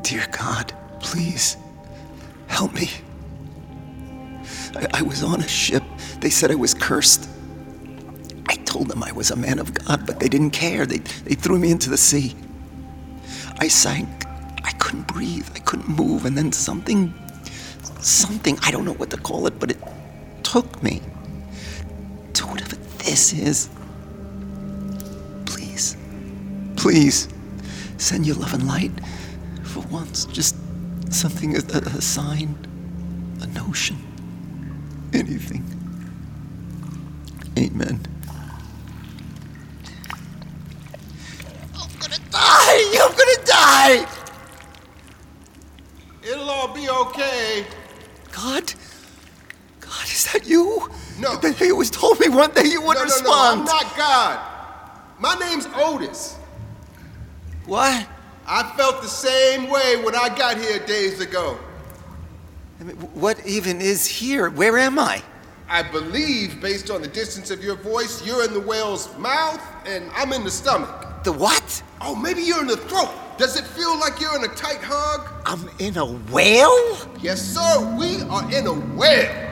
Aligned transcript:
Dear 0.00 0.26
God, 0.30 0.72
please 1.00 1.56
help 2.48 2.72
me. 2.74 2.90
I, 4.74 4.86
I 4.94 5.02
was 5.02 5.22
on 5.22 5.40
a 5.40 5.48
ship. 5.48 5.82
They 6.20 6.30
said 6.30 6.50
I 6.50 6.54
was 6.54 6.74
cursed. 6.74 7.28
I 8.48 8.56
told 8.56 8.88
them 8.88 9.02
I 9.02 9.12
was 9.12 9.30
a 9.30 9.36
man 9.36 9.58
of 9.58 9.72
God, 9.74 10.06
but 10.06 10.20
they 10.20 10.28
didn't 10.28 10.50
care. 10.50 10.86
They, 10.86 10.98
they 10.98 11.34
threw 11.34 11.58
me 11.58 11.70
into 11.70 11.90
the 11.90 11.98
sea. 11.98 12.34
I 13.58 13.68
sank. 13.68 14.08
I 14.64 14.72
couldn't 14.78 15.06
breathe. 15.08 15.48
I 15.54 15.60
couldn't 15.60 15.88
move. 15.88 16.24
And 16.24 16.36
then 16.36 16.52
something, 16.52 17.12
something, 18.00 18.58
I 18.62 18.70
don't 18.70 18.84
know 18.84 18.94
what 18.94 19.10
to 19.10 19.16
call 19.16 19.46
it, 19.46 19.58
but 19.60 19.70
it 19.70 19.78
took 20.42 20.82
me 20.82 21.02
to 22.34 22.46
whatever 22.46 22.76
this 22.98 23.32
is. 23.32 23.68
Please, 25.46 25.96
please, 26.76 27.28
send 27.98 28.26
your 28.26 28.36
love 28.36 28.54
and 28.54 28.66
light 28.66 28.92
once. 29.92 30.24
Just 30.26 30.56
something, 31.10 31.54
a, 31.56 31.60
a 31.60 32.00
sign, 32.00 32.56
a 33.42 33.46
notion, 33.48 33.96
anything. 35.12 35.64
Amen. 37.58 38.00
I'm 41.74 41.90
gonna 42.00 42.18
die! 42.30 42.98
I'm 43.02 43.12
gonna 43.12 43.44
die! 43.44 44.06
It'll 46.22 46.48
all 46.48 46.74
be 46.74 46.88
okay. 46.88 47.66
God? 48.32 48.72
God, 49.80 50.04
is 50.04 50.32
that 50.32 50.46
you? 50.46 50.88
No. 51.18 51.38
You 51.60 51.72
always 51.72 51.90
told 51.90 52.18
me 52.20 52.28
one 52.28 52.50
day 52.52 52.64
you 52.64 52.80
No, 52.80 52.86
wouldn't 52.88 53.08
no, 53.08 53.14
no, 53.14 53.20
respond. 53.20 53.60
I'm 53.60 53.64
not 53.66 53.96
God. 53.96 54.40
My 55.18 55.34
name's 55.34 55.66
Otis. 55.74 56.36
What? 57.66 58.08
I 58.54 58.70
felt 58.76 59.00
the 59.00 59.08
same 59.08 59.70
way 59.70 59.96
when 60.04 60.14
I 60.14 60.28
got 60.28 60.58
here 60.58 60.78
days 60.80 61.22
ago. 61.22 61.58
I 62.78 62.84
mean, 62.84 62.96
what 63.14 63.46
even 63.46 63.80
is 63.80 64.06
here? 64.06 64.50
Where 64.50 64.76
am 64.76 64.98
I? 64.98 65.22
I 65.70 65.82
believe, 65.82 66.60
based 66.60 66.90
on 66.90 67.00
the 67.00 67.08
distance 67.08 67.50
of 67.50 67.64
your 67.64 67.76
voice, 67.76 68.22
you're 68.26 68.44
in 68.44 68.52
the 68.52 68.60
whale's 68.60 69.08
mouth 69.16 69.62
and 69.86 70.10
I'm 70.14 70.34
in 70.34 70.44
the 70.44 70.50
stomach. 70.50 71.24
The 71.24 71.32
what? 71.32 71.82
Oh, 72.02 72.14
maybe 72.14 72.42
you're 72.42 72.60
in 72.60 72.66
the 72.66 72.76
throat. 72.76 73.08
Does 73.38 73.56
it 73.56 73.64
feel 73.64 73.98
like 73.98 74.20
you're 74.20 74.36
in 74.36 74.44
a 74.44 74.54
tight 74.54 74.82
hug? 74.82 75.30
I'm 75.46 75.70
in 75.78 75.96
a 75.96 76.04
whale? 76.04 76.98
Yes, 77.22 77.40
sir. 77.40 77.96
We 77.98 78.20
are 78.28 78.44
in 78.52 78.66
a 78.66 78.74
whale. 78.94 79.48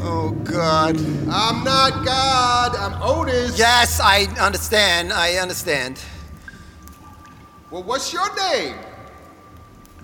Oh, 0.00 0.32
God. 0.44 0.98
I'm 1.30 1.64
not 1.64 2.04
God. 2.04 2.76
I'm 2.76 3.02
Otis. 3.02 3.58
Yes, 3.58 3.98
I 3.98 4.24
understand. 4.38 5.10
I 5.10 5.36
understand. 5.36 6.02
Well, 7.72 7.84
what's 7.84 8.12
your 8.12 8.28
name? 8.36 8.76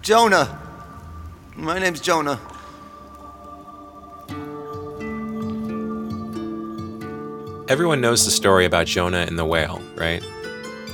Jonah. 0.01 0.59
My 1.55 1.79
name's 1.79 2.01
Jonah. 2.01 2.41
Everyone 7.69 8.01
knows 8.01 8.25
the 8.25 8.31
story 8.31 8.65
about 8.65 8.87
Jonah 8.87 9.19
and 9.29 9.39
the 9.39 9.45
whale, 9.45 9.83
right? 9.97 10.25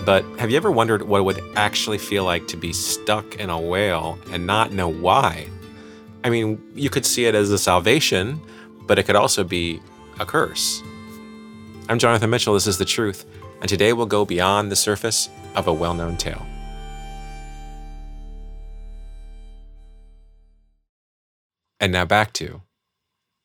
But 0.05 0.25
have 0.41 0.50
you 0.50 0.56
ever 0.56 0.72
wondered 0.72 1.03
what 1.03 1.20
it 1.20 1.22
would 1.22 1.41
actually 1.55 1.98
feel 1.98 2.25
like 2.25 2.48
to 2.48 2.56
be 2.56 2.72
stuck 2.72 3.36
in 3.36 3.50
a 3.50 3.61
whale 3.61 4.19
and 4.33 4.44
not 4.44 4.72
know 4.72 4.88
why? 4.88 5.47
I 6.25 6.31
mean, 6.31 6.61
you 6.75 6.91
could 6.91 7.06
see 7.06 7.27
it 7.27 7.36
as 7.36 7.53
a 7.53 7.59
salvation, 7.59 8.41
but 8.83 8.98
it 8.98 9.05
could 9.05 9.14
also 9.14 9.44
be 9.44 9.81
a 10.19 10.27
curse. 10.27 10.83
I'm 11.88 12.00
Jonathan 12.00 12.31
Mitchell, 12.31 12.55
this 12.55 12.66
is 12.66 12.78
The 12.78 12.84
Truth, 12.84 13.27
and 13.61 13.69
today 13.69 13.92
we'll 13.92 14.06
go 14.06 14.25
beyond 14.25 14.72
the 14.72 14.77
surface 14.77 15.28
of 15.55 15.69
a 15.69 15.72
well 15.72 15.94
known 15.94 16.16
tale. 16.16 16.44
And 21.80 21.92
now 21.92 22.04
back 22.04 22.32
to 22.34 22.62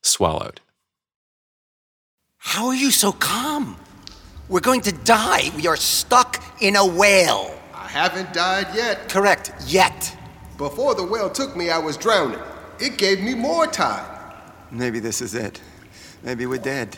Swallowed. 0.02 0.60
How 2.38 2.68
are 2.68 2.74
you 2.74 2.90
so 2.90 3.12
calm? 3.12 3.76
We're 4.48 4.60
going 4.60 4.80
to 4.82 4.92
die. 4.92 5.50
We 5.56 5.66
are 5.66 5.76
stuck 5.76 6.42
in 6.60 6.76
a 6.76 6.86
whale. 6.86 7.54
I 7.74 7.86
haven't 7.86 8.32
died 8.32 8.68
yet. 8.74 9.08
Correct. 9.08 9.52
Yet. 9.66 10.16
Before 10.56 10.94
the 10.94 11.04
whale 11.04 11.30
took 11.30 11.56
me, 11.56 11.70
I 11.70 11.78
was 11.78 11.96
drowning. 11.96 12.40
It 12.80 12.98
gave 12.98 13.20
me 13.20 13.34
more 13.34 13.66
time. 13.66 14.06
Maybe 14.70 15.00
this 15.00 15.20
is 15.20 15.34
it. 15.34 15.60
Maybe 16.22 16.46
we're 16.46 16.58
dead. 16.58 16.96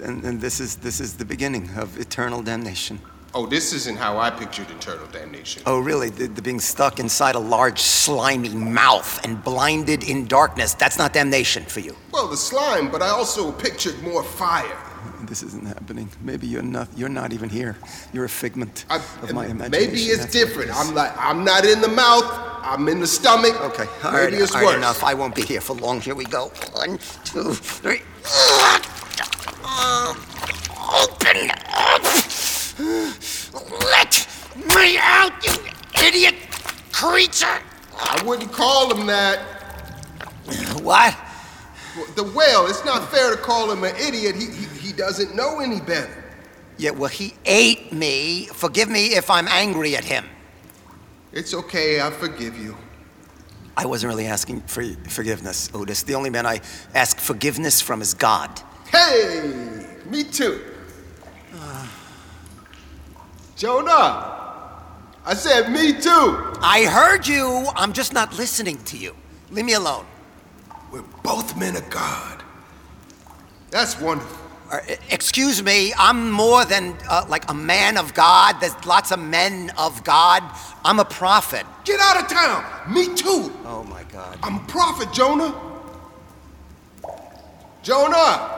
And, 0.00 0.24
and 0.24 0.40
this 0.40 0.60
is 0.60 0.76
this 0.76 1.00
is 1.00 1.14
the 1.14 1.24
beginning 1.24 1.70
of 1.76 1.98
eternal 1.98 2.42
damnation. 2.42 3.00
Oh, 3.36 3.46
this 3.46 3.72
isn't 3.72 3.98
how 3.98 4.18
I 4.18 4.30
pictured 4.30 4.70
eternal 4.70 5.08
damnation. 5.08 5.62
Oh, 5.66 5.80
really? 5.80 6.08
The, 6.08 6.28
the 6.28 6.40
being 6.40 6.60
stuck 6.60 7.00
inside 7.00 7.34
a 7.34 7.40
large, 7.40 7.80
slimy 7.80 8.50
mouth 8.50 9.24
and 9.24 9.42
blinded 9.42 10.04
in 10.04 10.26
darkness. 10.28 10.74
That's 10.74 10.98
not 10.98 11.12
damnation 11.12 11.64
for 11.64 11.80
you. 11.80 11.96
Well, 12.12 12.28
the 12.28 12.36
slime, 12.36 12.92
but 12.92 13.02
I 13.02 13.08
also 13.08 13.50
pictured 13.50 14.00
more 14.04 14.22
fire. 14.22 14.78
This 15.22 15.42
isn't 15.42 15.66
happening. 15.66 16.08
Maybe 16.20 16.46
you're 16.46 16.62
not. 16.62 16.88
You're 16.96 17.08
not 17.08 17.32
even 17.32 17.48
here. 17.48 17.76
You're 18.12 18.26
a 18.26 18.28
figment 18.28 18.84
I, 18.88 18.96
of 18.96 19.32
my 19.32 19.46
imagination. 19.46 19.70
maybe 19.70 20.02
it's 20.04 20.18
That's 20.18 20.34
what 20.34 20.42
it 20.42 20.46
different. 20.46 20.76
I'm 20.76 20.94
like, 20.94 21.12
I'm 21.18 21.44
not 21.44 21.64
in 21.64 21.80
the 21.80 21.88
mouth. 21.88 22.24
I'm 22.62 22.88
in 22.88 23.00
the 23.00 23.06
stomach. 23.06 23.60
Okay. 23.60 23.86
All 24.04 24.12
right. 24.12 24.30
maybe 24.30 24.42
it's 24.42 24.54
all 24.54 24.60
right, 24.60 24.66
worse. 24.66 24.76
enough. 24.76 25.02
I 25.02 25.14
won't 25.14 25.34
be 25.34 25.42
here 25.42 25.60
for 25.60 25.74
long. 25.74 26.00
Here 26.00 26.14
we 26.14 26.24
go. 26.24 26.52
One, 26.72 26.98
two, 27.24 27.52
three. 27.52 28.02
Open 30.86 31.50
up. 31.72 32.23
Let 32.78 34.28
me 34.56 34.98
out, 34.98 35.44
you 35.44 35.52
idiot 36.06 36.34
creature. 36.92 37.60
I 37.98 38.22
wouldn't 38.24 38.52
call 38.52 38.94
him 38.94 39.06
that. 39.06 39.38
What? 40.82 41.16
The 42.16 42.24
whale. 42.24 42.66
It's 42.66 42.84
not 42.84 43.10
fair 43.10 43.30
to 43.30 43.36
call 43.36 43.70
him 43.70 43.84
an 43.84 43.94
idiot. 43.96 44.36
He, 44.36 44.46
he, 44.46 44.66
he 44.78 44.92
doesn't 44.92 45.34
know 45.34 45.60
any 45.60 45.80
better. 45.80 46.24
Yeah, 46.76 46.90
well, 46.90 47.10
he 47.10 47.34
ate 47.44 47.92
me. 47.92 48.46
Forgive 48.46 48.88
me 48.88 49.14
if 49.14 49.30
I'm 49.30 49.46
angry 49.48 49.96
at 49.96 50.04
him. 50.04 50.24
It's 51.32 51.54
okay. 51.54 52.00
I 52.00 52.10
forgive 52.10 52.58
you. 52.58 52.76
I 53.76 53.86
wasn't 53.86 54.10
really 54.10 54.26
asking 54.26 54.60
for 54.62 54.84
forgiveness, 55.08 55.68
Otis. 55.74 56.04
The 56.04 56.14
only 56.14 56.30
man 56.30 56.46
I 56.46 56.60
ask 56.94 57.18
forgiveness 57.18 57.80
from 57.80 58.02
is 58.02 58.14
God. 58.14 58.60
Hey, 58.86 59.86
me 60.06 60.24
too. 60.24 60.73
Jonah, 63.56 64.34
I 65.24 65.34
said 65.34 65.70
me 65.70 65.92
too. 65.92 66.52
I 66.60 66.86
heard 66.90 67.26
you. 67.26 67.66
I'm 67.76 67.92
just 67.92 68.12
not 68.12 68.36
listening 68.36 68.78
to 68.84 68.96
you. 68.96 69.14
Leave 69.50 69.64
me 69.64 69.74
alone. 69.74 70.04
We're 70.90 71.02
both 71.22 71.56
men 71.56 71.76
of 71.76 71.88
God. 71.88 72.42
That's 73.70 74.00
wonderful. 74.00 74.38
Uh, 74.70 74.80
excuse 75.10 75.62
me, 75.62 75.92
I'm 75.96 76.30
more 76.30 76.64
than 76.64 76.96
uh, 77.08 77.24
like 77.28 77.48
a 77.50 77.54
man 77.54 77.96
of 77.96 78.14
God. 78.14 78.60
There's 78.60 78.84
lots 78.84 79.12
of 79.12 79.18
men 79.20 79.70
of 79.78 80.02
God. 80.04 80.42
I'm 80.84 80.98
a 80.98 81.04
prophet. 81.04 81.64
Get 81.84 82.00
out 82.00 82.22
of 82.22 82.28
town. 82.28 82.92
Me 82.92 83.14
too. 83.14 83.52
Oh 83.66 83.84
my 83.84 84.02
God. 84.04 84.38
I'm 84.42 84.56
a 84.56 84.66
prophet, 84.66 85.12
Jonah. 85.12 85.54
Jonah, 87.82 88.53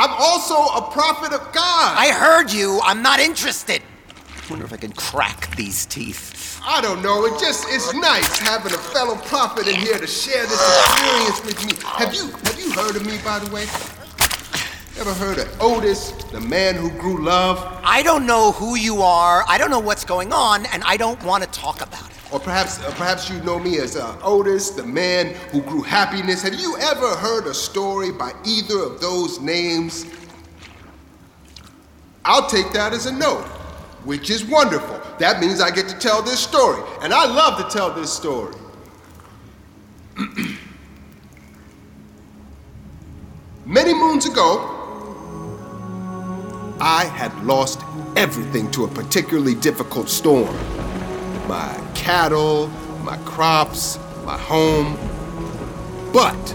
I'm 0.00 0.14
also 0.16 0.54
a 0.54 0.90
prophet 0.92 1.32
of 1.32 1.52
God. 1.52 1.96
I 1.98 2.12
heard 2.12 2.52
you. 2.52 2.80
I'm 2.84 3.02
not 3.02 3.18
interested. 3.18 3.82
I 4.08 4.48
wonder 4.48 4.64
if 4.64 4.72
I 4.72 4.76
can 4.76 4.92
crack 4.92 5.56
these 5.56 5.86
teeth. 5.86 6.60
I 6.64 6.80
don't 6.80 7.02
know. 7.02 7.24
It 7.24 7.40
just 7.40 7.66
it's 7.68 7.92
nice 7.94 8.38
having 8.38 8.72
a 8.72 8.78
fellow 8.78 9.16
prophet 9.16 9.66
in 9.66 9.74
here 9.74 9.98
to 9.98 10.06
share 10.06 10.46
this 10.46 10.52
experience 10.52 11.44
with 11.44 11.66
me. 11.66 11.72
Have 11.84 12.14
you 12.14 12.30
have 12.30 12.60
you 12.60 12.70
heard 12.74 12.94
of 12.94 13.04
me, 13.06 13.18
by 13.24 13.40
the 13.40 13.52
way? 13.52 13.62
Ever 15.00 15.14
heard 15.14 15.38
of 15.38 15.60
Otis, 15.60 16.12
the 16.30 16.42
man 16.42 16.76
who 16.76 16.90
grew 16.92 17.24
love? 17.24 17.58
I 17.82 18.04
don't 18.04 18.24
know 18.24 18.52
who 18.52 18.76
you 18.76 19.02
are. 19.02 19.44
I 19.48 19.58
don't 19.58 19.70
know 19.70 19.80
what's 19.80 20.04
going 20.04 20.32
on, 20.32 20.64
and 20.66 20.84
I 20.84 20.96
don't 20.96 21.20
want 21.24 21.42
to 21.42 21.50
talk 21.50 21.82
about 21.82 22.08
it. 22.08 22.17
Or 22.30 22.38
perhaps 22.38 22.78
uh, 22.80 22.90
perhaps 22.90 23.30
you 23.30 23.40
know 23.42 23.58
me 23.58 23.78
as 23.78 23.96
uh, 23.96 24.18
Otis, 24.22 24.70
the 24.70 24.84
man 24.84 25.34
who 25.50 25.62
grew 25.62 25.80
happiness. 25.80 26.42
Have 26.42 26.54
you 26.54 26.76
ever 26.78 27.16
heard 27.16 27.46
a 27.46 27.54
story 27.54 28.12
by 28.12 28.32
either 28.44 28.80
of 28.80 29.00
those 29.00 29.40
names? 29.40 30.04
I'll 32.26 32.46
take 32.46 32.70
that 32.72 32.92
as 32.92 33.06
a 33.06 33.12
no, 33.12 33.36
which 34.04 34.28
is 34.28 34.44
wonderful. 34.44 35.00
That 35.18 35.40
means 35.40 35.62
I 35.62 35.70
get 35.70 35.88
to 35.88 35.98
tell 35.98 36.20
this 36.20 36.38
story, 36.38 36.82
and 37.00 37.14
I 37.14 37.24
love 37.24 37.56
to 37.58 37.68
tell 37.74 37.94
this 37.94 38.12
story. 38.12 38.54
Many 43.64 43.94
moons 43.94 44.26
ago, 44.26 44.74
I 46.80 47.06
had 47.06 47.34
lost 47.44 47.80
everything 48.16 48.70
to 48.72 48.84
a 48.84 48.88
particularly 48.88 49.54
difficult 49.54 50.10
storm 50.10 50.54
my 51.48 51.74
cattle, 51.94 52.68
my 53.02 53.16
crops, 53.24 53.98
my 54.24 54.36
home. 54.36 54.98
But 56.12 56.54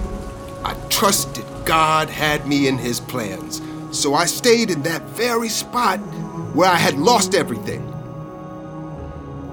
I 0.64 0.76
trusted 0.90 1.44
God 1.66 2.10
had 2.10 2.48
me 2.48 2.68
in 2.68 2.78
His 2.78 3.00
plans, 3.00 3.62
so 3.92 4.14
I 4.14 4.26
stayed 4.26 4.70
in 4.70 4.84
that 4.84 5.02
very 5.10 5.50
spot 5.50 5.98
where 6.54 6.70
I 6.70 6.76
had 6.76 7.00
lost 7.00 7.34
everything. 7.34 7.90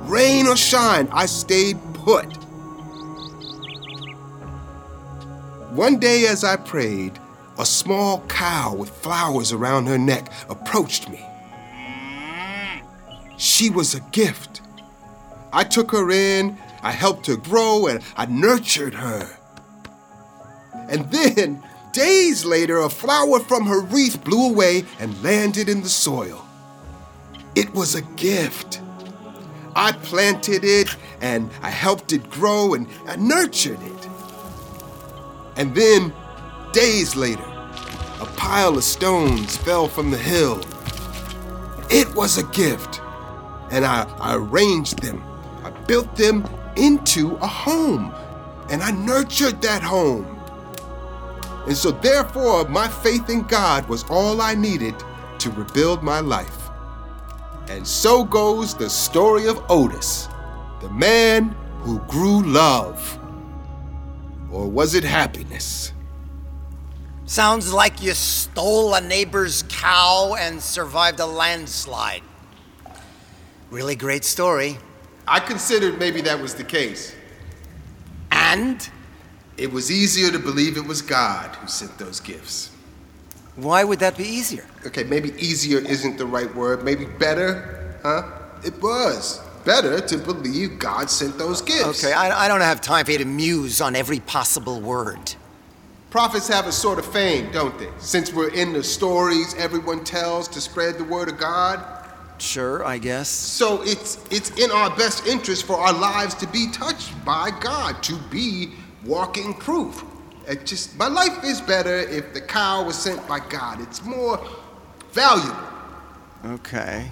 Rain 0.07 0.47
or 0.47 0.57
shine, 0.57 1.09
I 1.11 1.25
stayed 1.27 1.79
put. 1.95 2.27
One 5.71 5.99
day, 5.99 6.27
as 6.27 6.45
I 6.45 6.57
prayed, 6.57 7.19
a 7.59 7.65
small 7.65 8.21
cow 8.27 8.75
with 8.75 8.91
flowers 8.91 9.53
around 9.53 9.87
her 9.87 9.99
neck 9.99 10.31
approached 10.49 11.09
me. 11.09 11.25
She 13.37 13.71
was 13.71 13.95
a 13.95 14.01
gift. 14.11 14.50
I 15.53 15.65
took 15.65 15.91
her 15.93 16.11
in, 16.11 16.59
I 16.83 16.93
helped 16.93 17.27
her 17.27 17.37
grow, 17.37 17.87
and 17.87 18.03
I 18.17 18.27
nurtured 18.27 18.95
her. 18.95 19.29
And 20.89 21.11
then, 21.11 21.63
days 21.93 22.45
later, 22.45 22.79
a 22.79 22.89
flower 22.89 23.41
from 23.41 23.67
her 23.67 23.81
wreath 23.81 24.23
blew 24.25 24.51
away 24.51 24.85
and 24.99 25.23
landed 25.23 25.69
in 25.69 25.83
the 25.83 25.89
soil. 25.89 26.45
It 27.55 27.73
was 27.75 27.95
a 27.95 28.03
gift. 28.03 28.81
I 29.77 29.93
planted 29.93 30.65
it 30.65 30.97
and 31.21 31.51
I 31.63 31.71
helped 31.71 32.13
it 32.13 32.29
grow 32.29 32.75
and 32.75 32.89
I 33.07 33.17
nurtured 33.17 33.81
it. 33.83 34.09
And 35.57 35.75
then, 35.75 36.13
days 36.73 37.15
later, 37.15 37.45
a 38.21 38.27
pile 38.37 38.77
of 38.77 38.85
stones 38.85 39.57
fell 39.57 39.89
from 39.89 40.11
the 40.11 40.19
hill. 40.19 40.61
It 41.91 42.15
was 42.15 42.39
a 42.39 42.45
gift. 42.45 43.01
And 43.71 43.85
I, 43.85 44.03
I 44.19 44.35
arranged 44.35 45.01
them. 45.01 45.23
Built 45.91 46.15
them 46.15 46.49
into 46.77 47.35
a 47.39 47.49
home. 47.49 48.15
And 48.71 48.81
I 48.81 48.93
nurtured 48.93 49.61
that 49.63 49.83
home. 49.83 50.25
And 51.67 51.77
so, 51.77 51.91
therefore, 51.91 52.69
my 52.69 52.87
faith 52.87 53.29
in 53.29 53.43
God 53.43 53.89
was 53.89 54.05
all 54.09 54.41
I 54.41 54.55
needed 54.55 54.95
to 55.41 55.51
rebuild 55.51 56.05
my 56.05 56.21
life. 56.21 56.71
And 57.67 57.85
so 57.85 58.23
goes 58.23 58.73
the 58.73 58.89
story 58.89 59.49
of 59.49 59.61
Otis, 59.69 60.29
the 60.81 60.89
man 60.91 61.57
who 61.81 61.99
grew 62.07 62.45
love. 62.45 63.19
Or 64.53 64.69
was 64.69 64.95
it 64.95 65.03
happiness? 65.03 65.93
Sounds 67.27 67.73
like 67.73 68.01
you 68.01 68.15
stole 68.15 68.95
a 68.95 69.01
neighbor's 69.01 69.65
cow 69.69 70.37
and 70.39 70.63
survived 70.63 71.19
a 71.19 71.27
landslide. 71.27 72.23
Really 73.73 73.97
great 73.97 74.25
story. 74.25 74.79
I 75.31 75.39
considered 75.39 75.99
maybe 75.99 76.21
that 76.23 76.41
was 76.41 76.55
the 76.55 76.65
case. 76.65 77.15
And 78.33 78.87
It 79.57 79.71
was 79.73 79.91
easier 79.91 80.31
to 80.33 80.39
believe 80.39 80.77
it 80.77 80.87
was 80.87 81.03
God 81.03 81.55
who 81.57 81.69
sent 81.69 81.97
those 81.99 82.19
gifts. 82.19 82.71
why 83.57 83.85
would 83.85 83.99
that 84.01 84.17
be 84.17 84.25
easier? 84.25 84.65
Okay, 84.87 85.05
maybe 85.05 85.31
easier 85.37 85.79
isn't 85.79 86.17
the 86.17 86.25
right 86.27 86.53
word. 86.55 86.83
Maybe 86.83 87.05
better, 87.05 87.95
huh? 88.03 88.23
It 88.65 88.81
was 88.83 89.39
better 89.67 90.01
to 90.01 90.17
believe 90.19 90.79
God 90.79 91.11
sent 91.11 91.37
those 91.39 91.61
gifts. 91.61 92.03
Okay, 92.03 92.13
I, 92.15 92.47
I 92.47 92.49
don't 92.49 92.63
have 92.63 92.81
time 92.81 93.05
for 93.05 93.13
you 93.13 93.19
to 93.19 93.25
muse 93.27 93.81
on 93.83 93.95
every 93.95 94.21
possible 94.21 94.81
word. 94.81 95.35
Prophets 96.09 96.49
have 96.49 96.67
a 96.67 96.73
sort 96.73 96.99
of 96.99 97.07
fame, 97.13 97.53
don't 97.53 97.79
they? 97.79 97.91
Since 97.99 98.33
we're 98.33 98.53
in 98.55 98.73
the 98.73 98.83
stories 98.83 99.55
everyone 99.59 100.03
tells 100.05 100.49
to 100.49 100.61
spread 100.61 100.97
the 100.99 101.05
word 101.05 101.29
of 101.29 101.39
God. 101.39 102.00
Sure, 102.41 102.85
I 102.87 102.97
guess. 102.97 103.29
So 103.29 103.83
it's 103.83 104.19
it's 104.31 104.51
in 104.59 104.71
our 104.71 104.95
best 104.97 105.27
interest 105.27 105.67
for 105.67 105.77
our 105.77 105.93
lives 105.93 106.35
to 106.37 106.47
be 106.47 106.69
touched 106.73 107.13
by 107.25 107.51
God, 107.61 108.03
to 108.05 108.17
be 108.31 108.73
walking 109.05 109.53
proof. 109.55 110.03
It 110.49 110.65
just 110.65 110.97
my 110.99 111.09
life 111.09 111.45
is 111.45 111.61
better 111.61 111.99
if 111.99 112.33
the 112.33 112.41
cow 112.41 112.83
was 112.85 112.97
sent 112.97 113.27
by 113.29 113.41
God. 113.41 113.81
It's 113.83 114.03
more 114.03 114.41
valuable. 115.13 115.55
Okay. 116.47 117.11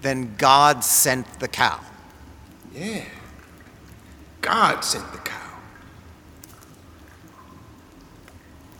Then 0.00 0.34
God 0.36 0.82
sent 0.82 1.38
the 1.38 1.46
cow. 1.46 1.78
Yeah. 2.74 3.04
God 4.40 4.80
sent 4.80 5.10
the 5.12 5.18
cow. 5.18 5.38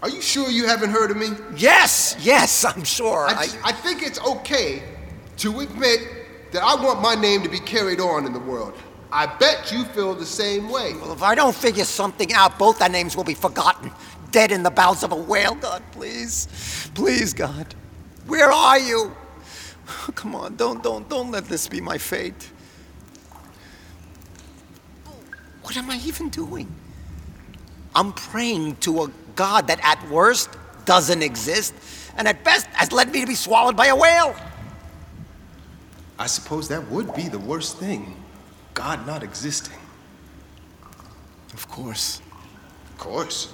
Are 0.02 0.08
you 0.08 0.20
sure 0.20 0.50
you 0.50 0.66
haven't 0.66 0.90
heard 0.90 1.12
of 1.12 1.16
me? 1.16 1.28
Yes, 1.56 2.16
yes, 2.20 2.64
I'm 2.64 2.82
sure. 2.82 3.28
I, 3.28 3.44
just- 3.44 3.58
I 3.64 3.70
think 3.70 4.02
it's 4.02 4.18
okay 4.20 4.82
to 5.42 5.58
admit 5.58 6.00
that 6.52 6.62
I 6.62 6.80
want 6.80 7.02
my 7.02 7.16
name 7.16 7.42
to 7.42 7.48
be 7.48 7.58
carried 7.58 7.98
on 7.98 8.26
in 8.26 8.32
the 8.32 8.38
world. 8.38 8.74
I 9.10 9.26
bet 9.26 9.72
you 9.72 9.84
feel 9.86 10.14
the 10.14 10.24
same 10.24 10.68
way. 10.70 10.94
well, 10.94 11.12
if 11.12 11.22
I 11.22 11.34
don't 11.34 11.54
figure 11.54 11.84
something 11.84 12.32
out, 12.32 12.60
both 12.60 12.80
our 12.80 12.88
names 12.88 13.16
will 13.16 13.24
be 13.24 13.34
forgotten, 13.34 13.90
dead 14.30 14.52
in 14.52 14.62
the 14.62 14.70
bowels 14.70 15.02
of 15.02 15.10
a 15.10 15.16
whale. 15.16 15.56
God, 15.56 15.82
please, 15.90 16.90
please, 16.94 17.34
God, 17.34 17.74
where 18.28 18.52
are 18.52 18.78
you? 18.78 19.14
Come 20.14 20.36
on, 20.36 20.54
don't, 20.54 20.80
don't, 20.80 21.08
don't 21.08 21.32
let 21.32 21.46
this 21.46 21.66
be 21.66 21.80
my 21.80 21.98
fate. 21.98 22.50
What 25.62 25.76
am 25.76 25.90
I 25.90 25.96
even 26.04 26.28
doing? 26.28 26.72
I'm 27.96 28.12
praying 28.12 28.76
to 28.76 29.02
a 29.02 29.10
God 29.34 29.66
that 29.66 29.80
at 29.82 30.08
worst 30.08 30.50
doesn't 30.84 31.22
exist, 31.22 31.74
and 32.16 32.28
at 32.28 32.44
best 32.44 32.66
has 32.68 32.92
led 32.92 33.10
me 33.10 33.22
to 33.22 33.26
be 33.26 33.34
swallowed 33.34 33.76
by 33.76 33.86
a 33.86 33.96
whale. 33.96 34.36
I 36.18 36.26
suppose 36.26 36.68
that 36.68 36.90
would 36.90 37.14
be 37.14 37.28
the 37.28 37.38
worst 37.38 37.78
thing 37.78 38.16
God 38.74 39.06
not 39.06 39.22
existing. 39.22 39.78
Of 41.52 41.68
course. 41.68 42.20
Of 42.90 42.98
course. 42.98 43.52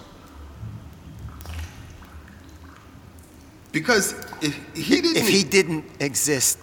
Because 3.73 4.15
if 4.41 4.55
he 4.75 5.01
didn't. 5.01 5.17
If 5.17 5.29
he 5.29 5.45
didn't 5.45 5.85
exist, 6.01 6.59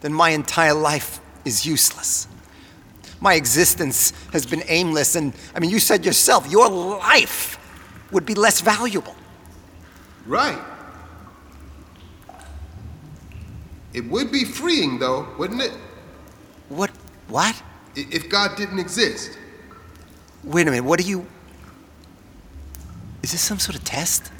then 0.00 0.12
my 0.12 0.30
entire 0.30 0.74
life 0.74 1.20
is 1.44 1.64
useless. 1.66 2.28
My 3.20 3.34
existence 3.34 4.12
has 4.32 4.44
been 4.44 4.62
aimless, 4.68 5.16
and 5.16 5.32
I 5.54 5.60
mean, 5.60 5.70
you 5.70 5.78
said 5.78 6.04
yourself, 6.04 6.50
your 6.50 6.68
life 6.68 7.58
would 8.10 8.26
be 8.26 8.34
less 8.34 8.60
valuable. 8.60 9.14
Right. 10.26 10.58
It 13.94 14.04
would 14.10 14.30
be 14.32 14.44
freeing, 14.44 14.98
though, 14.98 15.26
wouldn't 15.38 15.62
it? 15.62 15.72
What? 16.68 16.90
What? 17.28 17.54
I- 17.96 18.06
If 18.10 18.28
God 18.28 18.56
didn't 18.56 18.80
exist. 18.80 19.38
Wait 20.42 20.66
a 20.66 20.70
minute, 20.70 20.84
what 20.84 20.98
are 21.00 21.04
you. 21.04 21.24
Is 23.22 23.32
this 23.32 23.40
some 23.40 23.58
sort 23.58 23.76
of 23.76 23.84
test? 23.84 24.30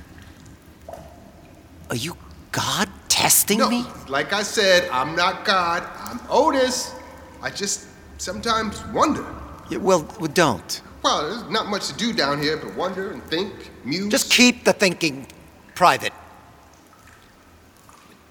Are 1.89 1.97
you 1.97 2.17
God 2.53 2.89
testing 3.09 3.59
No, 3.59 3.71
me? 3.71 3.87
like 4.09 4.33
I 4.33 4.43
said, 4.43 4.89
I'm 4.91 5.15
not 5.17 5.45
God. 5.45 5.83
I'm 5.99 6.21
Otis. 6.29 6.93
I 7.41 7.51
just 7.51 7.87
sometimes 8.19 8.85
wonder. 8.93 9.25
Yeah, 9.71 9.79
well, 9.79 10.07
well, 10.19 10.31
don't. 10.33 10.81
Well, 11.03 11.29
there's 11.29 11.51
not 11.51 11.69
much 11.69 11.87
to 11.89 11.95
do 11.95 12.13
down 12.13 12.43
here 12.43 12.57
but 12.57 12.75
wonder 12.75 13.13
and 13.13 13.23
think, 13.25 13.71
muse. 13.85 14.11
Just 14.11 14.31
keep 14.31 14.65
the 14.65 14.73
thinking 14.73 15.27
private. 15.75 16.13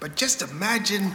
But 0.04 0.16
just 0.16 0.42
imagine 0.42 1.12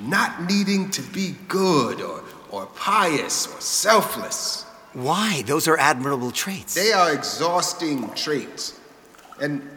not 0.00 0.44
needing 0.44 0.90
to 0.92 1.02
be 1.02 1.36
good 1.48 2.00
or, 2.00 2.24
or 2.50 2.64
pious 2.64 3.46
or 3.46 3.60
selfless. 3.60 4.64
Why? 4.94 5.42
Those 5.42 5.68
are 5.68 5.76
admirable 5.76 6.30
traits. 6.30 6.72
They 6.72 6.92
are 6.92 7.12
exhausting 7.12 8.08
traits. 8.14 8.80
And 9.38 9.68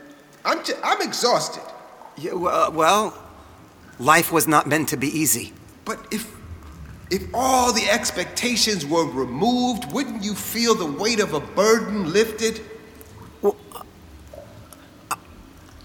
I'm, 0.46 0.63
j- 0.63 0.79
I'm 0.81 1.01
exhausted. 1.01 1.63
Yeah, 2.15 2.31
well, 2.31 2.67
uh, 2.67 2.72
well, 2.72 3.22
life 4.00 4.31
was 4.31 4.48
not 4.48 4.67
meant 4.67 4.88
to 4.88 4.96
be 4.96 5.08
easy. 5.08 5.51
But 5.84 6.00
if, 6.10 6.34
if 7.12 7.24
all 7.34 7.74
the 7.74 7.89
expectations 7.89 8.86
were 8.86 9.05
removed, 9.05 9.91
wouldn't 9.91 10.24
you 10.24 10.34
feel 10.34 10.75
the 10.75 10.86
weight 10.86 11.19
of 11.19 11.34
a 11.34 11.41
burden 11.41 12.13
lifted? 12.13 12.62
Well, 13.41 13.58
uh, 13.75 15.15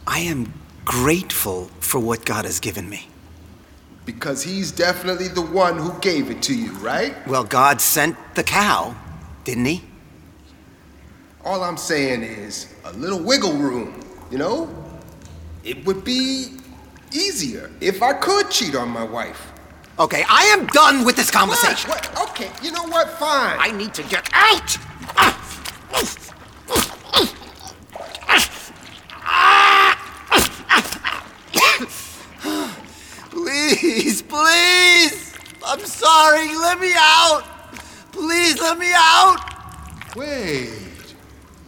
I 0.06 0.20
am 0.20 0.52
grateful 0.84 1.66
for 1.80 1.98
what 1.98 2.24
God 2.24 2.44
has 2.44 2.60
given 2.60 2.88
me. 2.88 3.08
Because 4.04 4.42
he's 4.42 4.70
definitely 4.70 5.28
the 5.28 5.42
one 5.42 5.78
who 5.78 5.98
gave 6.00 6.30
it 6.30 6.42
to 6.42 6.54
you, 6.54 6.72
right? 6.74 7.14
Well, 7.26 7.44
God 7.44 7.80
sent 7.80 8.16
the 8.34 8.42
cow, 8.42 8.94
didn't 9.44 9.64
he? 9.64 9.82
All 11.44 11.62
I'm 11.62 11.76
saying 11.76 12.22
is 12.22 12.74
a 12.84 12.92
little 12.92 13.20
wiggle 13.20 13.54
room, 13.54 14.02
you 14.30 14.38
know? 14.38 14.68
It 15.62 15.84
would 15.86 16.04
be 16.04 16.58
easier 17.12 17.70
if 17.80 18.02
I 18.02 18.12
could 18.12 18.50
cheat 18.50 18.74
on 18.74 18.88
my 18.90 19.04
wife. 19.04 19.52
Okay, 19.98 20.24
I 20.28 20.44
am 20.46 20.66
done 20.66 21.04
with 21.04 21.16
this 21.16 21.30
conversation. 21.30 21.88
What? 21.88 22.06
What? 22.14 22.30
Okay, 22.30 22.50
you 22.62 22.72
know 22.72 22.84
what? 22.84 23.08
Fine. 23.18 23.56
I 23.58 23.70
need 23.70 23.94
to 23.94 24.02
get 24.02 24.28
out. 24.32 24.76
Ah. 25.16 25.44
Please, 33.30 34.22
please. 34.22 35.34
I'm 35.64 35.80
sorry. 35.80 36.48
Let 36.56 36.80
me 36.80 36.92
out. 36.96 37.42
Please 38.12 38.60
let 38.60 38.78
me 38.78 38.90
out. 38.94 39.36
Wait, 40.16 41.14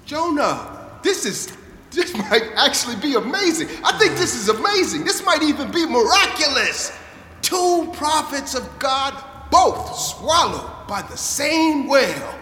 Jonah, 0.06 0.98
this 1.02 1.26
is 1.26 1.52
this 1.90 2.16
might 2.16 2.44
actually 2.54 2.96
be 2.96 3.14
amazing. 3.14 3.68
I 3.84 3.98
think 3.98 4.12
this 4.12 4.34
is 4.36 4.48
amazing. 4.48 5.04
This 5.04 5.24
might 5.24 5.42
even 5.42 5.70
be 5.72 5.84
miraculous. 5.84 6.96
Two 7.42 7.90
prophets 7.92 8.54
of 8.54 8.78
God 8.78 9.12
both 9.50 9.96
swallowed 9.96 10.86
by 10.86 11.02
the 11.02 11.16
same 11.16 11.88
whale. 11.88 12.34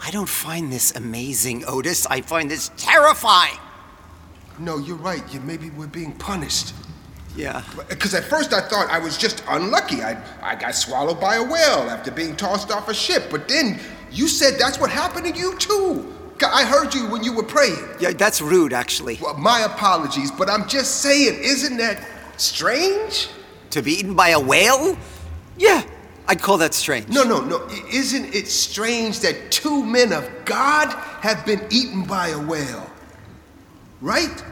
I 0.00 0.10
don't 0.10 0.28
find 0.28 0.72
this 0.72 0.94
amazing, 0.96 1.64
Otis. 1.66 2.06
I 2.06 2.22
find 2.22 2.50
this 2.50 2.70
terrifying. 2.76 3.58
No, 4.58 4.78
you're 4.78 4.96
right. 4.96 5.22
You 5.32 5.40
maybe 5.40 5.70
we're 5.70 5.86
being 5.86 6.12
punished. 6.12 6.74
Yeah. 7.36 7.62
Because 7.88 8.14
at 8.14 8.24
first 8.24 8.52
I 8.52 8.60
thought 8.60 8.88
I 8.88 8.98
was 8.98 9.18
just 9.18 9.42
unlucky. 9.48 10.02
I, 10.02 10.22
I 10.42 10.54
got 10.54 10.74
swallowed 10.74 11.20
by 11.20 11.36
a 11.36 11.42
whale 11.42 11.90
after 11.90 12.10
being 12.10 12.36
tossed 12.36 12.70
off 12.70 12.88
a 12.88 12.94
ship. 12.94 13.24
But 13.30 13.48
then 13.48 13.80
you 14.10 14.28
said 14.28 14.58
that's 14.58 14.78
what 14.78 14.90
happened 14.90 15.26
to 15.26 15.38
you 15.38 15.58
too. 15.58 16.12
I 16.50 16.64
heard 16.64 16.94
you 16.94 17.08
when 17.08 17.22
you 17.22 17.32
were 17.32 17.42
praying. 17.42 17.84
Yeah, 18.00 18.12
that's 18.12 18.40
rude, 18.40 18.72
actually. 18.72 19.18
Well, 19.20 19.36
my 19.36 19.60
apologies, 19.60 20.30
but 20.30 20.48
I'm 20.48 20.68
just 20.68 21.00
saying, 21.00 21.38
isn't 21.42 21.76
that 21.76 22.04
strange? 22.36 23.28
To 23.70 23.82
be 23.82 23.92
eaten 23.92 24.14
by 24.14 24.30
a 24.30 24.40
whale? 24.40 24.96
Yeah, 25.56 25.82
I'd 26.26 26.40
call 26.40 26.58
that 26.58 26.74
strange. 26.74 27.08
No, 27.08 27.24
no, 27.24 27.40
no. 27.40 27.68
Isn't 27.92 28.34
it 28.34 28.48
strange 28.48 29.20
that 29.20 29.50
two 29.50 29.84
men 29.84 30.12
of 30.12 30.28
God 30.44 30.92
have 31.20 31.44
been 31.44 31.60
eaten 31.70 32.04
by 32.04 32.28
a 32.28 32.38
whale? 32.38 32.88
Right? 34.00 34.44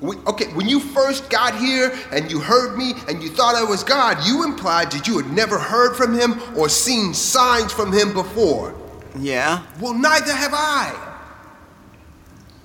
Okay, 0.00 0.46
when 0.54 0.68
you 0.68 0.78
first 0.78 1.28
got 1.28 1.58
here 1.58 1.92
and 2.12 2.30
you 2.30 2.38
heard 2.38 2.78
me 2.78 2.92
and 3.08 3.20
you 3.20 3.28
thought 3.28 3.56
I 3.56 3.64
was 3.64 3.82
God, 3.82 4.24
you 4.24 4.44
implied 4.44 4.92
that 4.92 5.08
you 5.08 5.18
had 5.18 5.32
never 5.32 5.58
heard 5.58 5.96
from 5.96 6.14
him 6.14 6.40
or 6.56 6.68
seen 6.68 7.12
signs 7.12 7.72
from 7.72 7.92
him 7.92 8.12
before. 8.12 8.74
Yeah? 9.18 9.62
Well, 9.80 9.94
neither 9.94 10.32
have 10.32 10.52
I. 10.54 10.94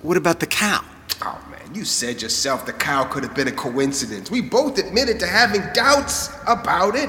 What 0.02 0.16
about 0.16 0.40
the 0.40 0.46
cow? 0.46 0.84
Oh 1.22 1.40
man, 1.50 1.74
you 1.74 1.84
said 1.84 2.20
yourself 2.20 2.66
the 2.66 2.72
cow 2.72 3.04
could 3.04 3.22
have 3.22 3.34
been 3.34 3.48
a 3.48 3.52
coincidence. 3.52 4.30
We 4.30 4.40
both 4.42 4.78
admitted 4.78 5.18
to 5.20 5.26
having 5.26 5.62
doubts 5.72 6.30
about 6.46 6.94
it. 6.96 7.08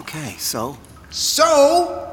Okay, 0.00 0.36
so? 0.38 0.78
So, 1.10 2.12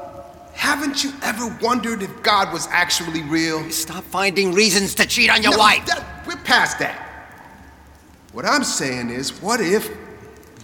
haven't 0.54 1.04
you 1.04 1.12
ever 1.22 1.56
wondered 1.62 2.02
if 2.02 2.22
God 2.22 2.52
was 2.52 2.66
actually 2.68 3.22
real? 3.22 3.68
Stop 3.70 4.04
finding 4.04 4.52
reasons 4.52 4.94
to 4.96 5.06
cheat 5.06 5.30
on 5.30 5.42
your 5.42 5.52
No, 5.52 5.58
wife. 5.58 5.84
that- 5.86 6.24
we're 6.26 6.36
past 6.36 6.78
that. 6.78 7.00
What 8.32 8.44
I'm 8.44 8.64
saying 8.64 9.10
is, 9.10 9.30
what 9.42 9.60
if 9.60 9.88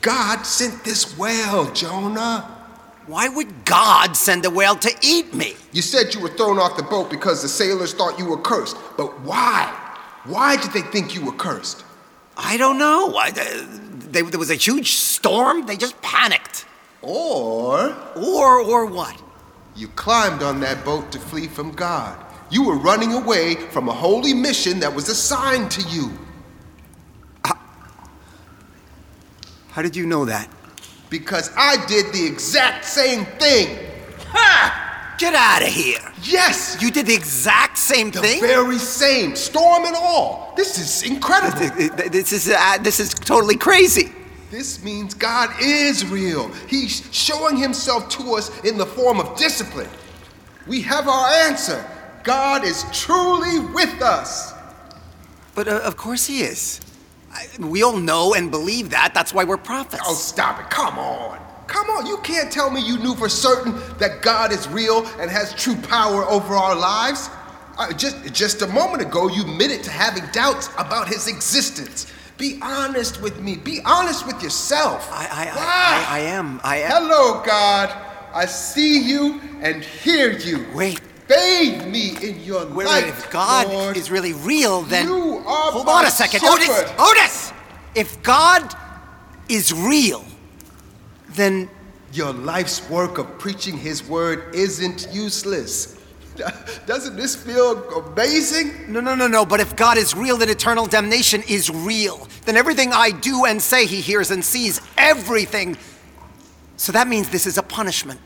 God 0.01 0.43
sent 0.45 0.83
this 0.85 1.17
whale, 1.17 1.71
Jonah? 1.73 2.57
Why 3.11 3.29
would 3.29 3.64
God 3.64 4.17
send 4.17 4.47
a 4.47 4.50
whale 4.50 4.76
to 4.76 4.90
eat 5.02 5.35
me? 5.35 5.57
You 5.73 5.83
said 5.83 6.14
you 6.14 6.21
were 6.21 6.29
thrown 6.29 6.61
off 6.61 6.76
the 6.76 6.85
boat 6.85 7.11
because 7.11 7.43
the 7.43 7.49
sailors 7.49 7.93
thought 7.93 8.17
you 8.21 8.25
were 8.25 8.38
cursed. 8.40 8.76
But 8.97 9.21
why? 9.23 9.67
Why 10.26 10.55
did 10.57 10.71
they 10.73 10.83
think 10.83 11.12
you 11.12 11.25
were 11.25 11.33
cursed? 11.33 11.85
I 12.37 12.57
don't 12.57 12.79
know. 12.79 13.17
I, 13.17 13.31
uh, 13.31 13.67
they, 14.12 14.23
there 14.23 14.38
was 14.38 14.52
a 14.52 14.55
huge 14.55 14.93
storm. 14.93 15.67
They 15.67 15.76
just 15.76 16.00
panicked. 16.02 16.67
Or 17.02 17.97
Or, 18.14 18.61
or 18.61 18.87
what? 18.87 19.21
you 19.75 19.88
climbed 19.88 20.45
on 20.45 20.61
that 20.61 20.85
boat 20.85 21.11
to 21.11 21.19
flee 21.19 21.49
from 21.49 21.73
God. 21.73 22.17
You 22.49 22.62
were 22.64 22.76
running 22.76 23.12
away 23.14 23.57
from 23.57 23.88
a 23.88 23.93
holy 23.93 24.35
mission 24.35 24.79
that 24.81 24.95
was 24.95 25.09
assigned 25.09 25.73
to 25.73 25.83
you. 25.88 26.17
How 29.71 29.83
did 29.83 29.97
you 29.97 30.07
know 30.07 30.26
that? 30.26 30.49
Because 31.11 31.50
I 31.57 31.85
did 31.87 32.12
the 32.12 32.25
exact 32.25 32.85
same 32.85 33.26
thing. 33.26 33.79
Ha! 34.29 35.17
Get 35.19 35.35
out 35.35 35.61
of 35.62 35.69
here. 35.69 35.99
Yes! 36.23 36.79
You 36.81 36.90
did 36.90 37.07
the 37.07 37.14
exact 37.14 37.76
same 37.76 38.11
the 38.11 38.21
thing? 38.21 38.40
The 38.40 38.47
very 38.47 38.79
same, 38.79 39.37
storm 39.37 39.85
and 39.85 39.95
all. 39.95 40.55
This 40.57 40.79
is 40.79 41.11
incredible. 41.11 41.59
This 42.11 42.33
is, 42.33 42.49
uh, 42.49 42.79
this 42.81 43.00
is 43.00 43.12
totally 43.12 43.57
crazy. 43.57 44.12
This 44.50 44.83
means 44.83 45.14
God 45.14 45.50
is 45.61 46.07
real. 46.07 46.49
He's 46.69 47.09
showing 47.12 47.57
himself 47.57 48.09
to 48.11 48.35
us 48.35 48.64
in 48.64 48.79
the 48.79 48.87
form 48.87 49.21
of 49.21 49.37
discipline. 49.37 49.90
We 50.67 50.81
have 50.83 51.07
our 51.07 51.29
answer. 51.49 51.85
God 52.25 52.64
is 52.64 52.85
truly 52.93 53.61
with 53.75 54.02
us. 54.02 54.55
But 55.55 55.69
uh, 55.69 55.81
of 55.85 55.97
course 55.97 56.26
he 56.26 56.43
is. 56.43 56.81
I, 57.33 57.49
we 57.61 57.83
all 57.83 57.97
know 57.97 58.35
and 58.35 58.51
believe 58.51 58.91
that. 58.91 59.15
That's 59.15 59.33
why 59.33 59.45
we're 59.45 59.57
prophets. 59.57 60.03
Oh, 60.07 60.15
stop 60.15 60.61
it. 60.61 60.71
Come 60.71 60.99
on. 60.99 61.39
Come 61.67 61.89
on. 61.91 62.07
You 62.07 62.19
can't 62.19 62.51
tell 62.51 62.71
me 62.71 62.81
you 62.81 62.99
knew 62.99 63.15
for 63.15 63.29
certain 63.29 63.75
that 63.99 64.23
God 64.23 64.53
is 64.53 64.69
real 64.69 65.07
and 65.19 65.31
has 65.31 65.55
true 65.55 65.77
power 65.77 66.25
over 66.25 66.55
our 66.55 66.75
lives. 66.75 67.31
Uh, 67.79 67.93
just, 67.93 68.33
just 68.35 68.63
a 68.63 68.67
moment 68.67 69.03
ago, 69.03 69.29
you 69.29 69.43
admitted 69.43 69.83
to 69.85 69.91
having 69.91 70.25
doubts 70.33 70.69
about 70.77 71.09
his 71.09 71.29
existence. 71.29 72.07
Be 72.37 72.59
honest 72.63 73.21
with 73.23 73.41
me. 73.41 73.57
Be 73.57 73.81
honest 73.85 74.27
with 74.27 74.43
yourself. 74.43 75.09
I, 75.13 75.27
I, 75.31 75.45
I! 75.51 76.17
I, 76.17 76.17
I 76.17 76.21
am. 76.21 76.61
I 76.65 76.77
am. 76.79 76.91
Hello, 76.91 77.43
God. 77.45 77.91
I 78.33 78.47
see 78.47 79.01
you 79.01 79.41
and 79.61 79.85
hear 79.85 80.33
you. 80.33 80.67
Wait. 80.75 81.01
Bathe 81.31 81.87
me 81.87 82.17
in 82.29 82.43
your 82.43 82.67
Wait, 82.67 82.87
light, 82.89 83.05
wait, 83.05 83.11
if 83.11 83.31
God 83.31 83.69
Lord. 83.69 83.97
is 83.97 84.11
really 84.11 84.33
real, 84.33 84.83
then. 84.83 85.07
You 85.07 85.39
are 85.47 85.71
Hold 85.71 85.89
on 85.89 86.05
a 86.05 86.11
second. 86.11 86.41
shepherd. 86.41 86.59
Otis! 86.59 86.95
Otis! 86.99 87.53
If 87.95 88.21
God 88.25 88.75
is 89.49 89.73
real, 89.73 90.25
then. 91.31 91.71
Your 92.13 92.33
life's 92.33 92.91
work 92.91 93.19
of 93.19 93.39
preaching 93.39 93.77
His 93.79 94.03
word 94.09 94.53
isn't 94.57 95.07
useless. 95.13 95.97
Doesn't 96.87 97.15
this 97.15 97.37
feel 97.37 97.89
amazing? 98.01 98.93
No, 98.93 98.99
no, 98.99 99.15
no, 99.15 99.29
no. 99.29 99.47
But 99.47 99.61
if 99.61 99.77
God 99.77 99.99
is 99.99 100.17
real, 100.17 100.37
then 100.37 100.49
eternal 100.49 100.87
damnation 100.87 101.45
is 101.49 101.71
real. 101.71 102.27
Then 102.45 102.57
everything 102.57 102.93
I 102.93 103.13
do 103.13 103.45
and 103.45 103.63
say, 103.63 103.87
He 103.87 104.01
hears 104.01 104.33
and 104.33 104.45
sees. 104.45 104.81
Everything. 104.99 105.77
So 106.77 106.91
that 106.91 107.07
means 107.07 107.29
this 107.29 107.47
is 107.47 107.57
a 107.57 107.63
punishment. 107.63 108.19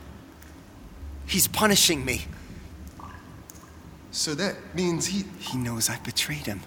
He's 1.26 1.46
punishing 1.48 2.02
me. 2.06 2.24
So 4.14 4.32
that 4.36 4.54
means 4.76 5.06
He. 5.06 5.24
He 5.40 5.58
knows 5.58 5.90
I 5.90 5.98
betrayed 5.98 6.46
him. 6.46 6.60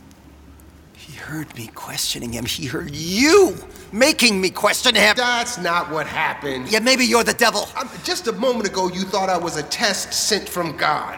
He 0.98 1.14
heard 1.14 1.56
me 1.56 1.68
questioning 1.68 2.34
him. 2.34 2.44
He 2.44 2.66
heard 2.66 2.94
you 2.94 3.56
making 3.94 4.42
me 4.42 4.50
question 4.50 4.96
him. 4.96 5.16
That's 5.16 5.58
not 5.58 5.90
what 5.90 6.08
happened. 6.08 6.70
Yeah, 6.70 6.80
maybe 6.80 7.06
you're 7.06 7.24
the 7.24 7.34
devil. 7.34 7.70
I'm- 7.78 7.90
just 8.04 8.28
a 8.28 8.34
moment 8.34 8.68
ago, 8.68 8.90
you 8.90 9.04
thought 9.04 9.30
I 9.30 9.38
was 9.38 9.56
a 9.56 9.64
test 9.64 10.12
sent 10.14 10.50
from 10.50 10.76
God. 10.76 11.18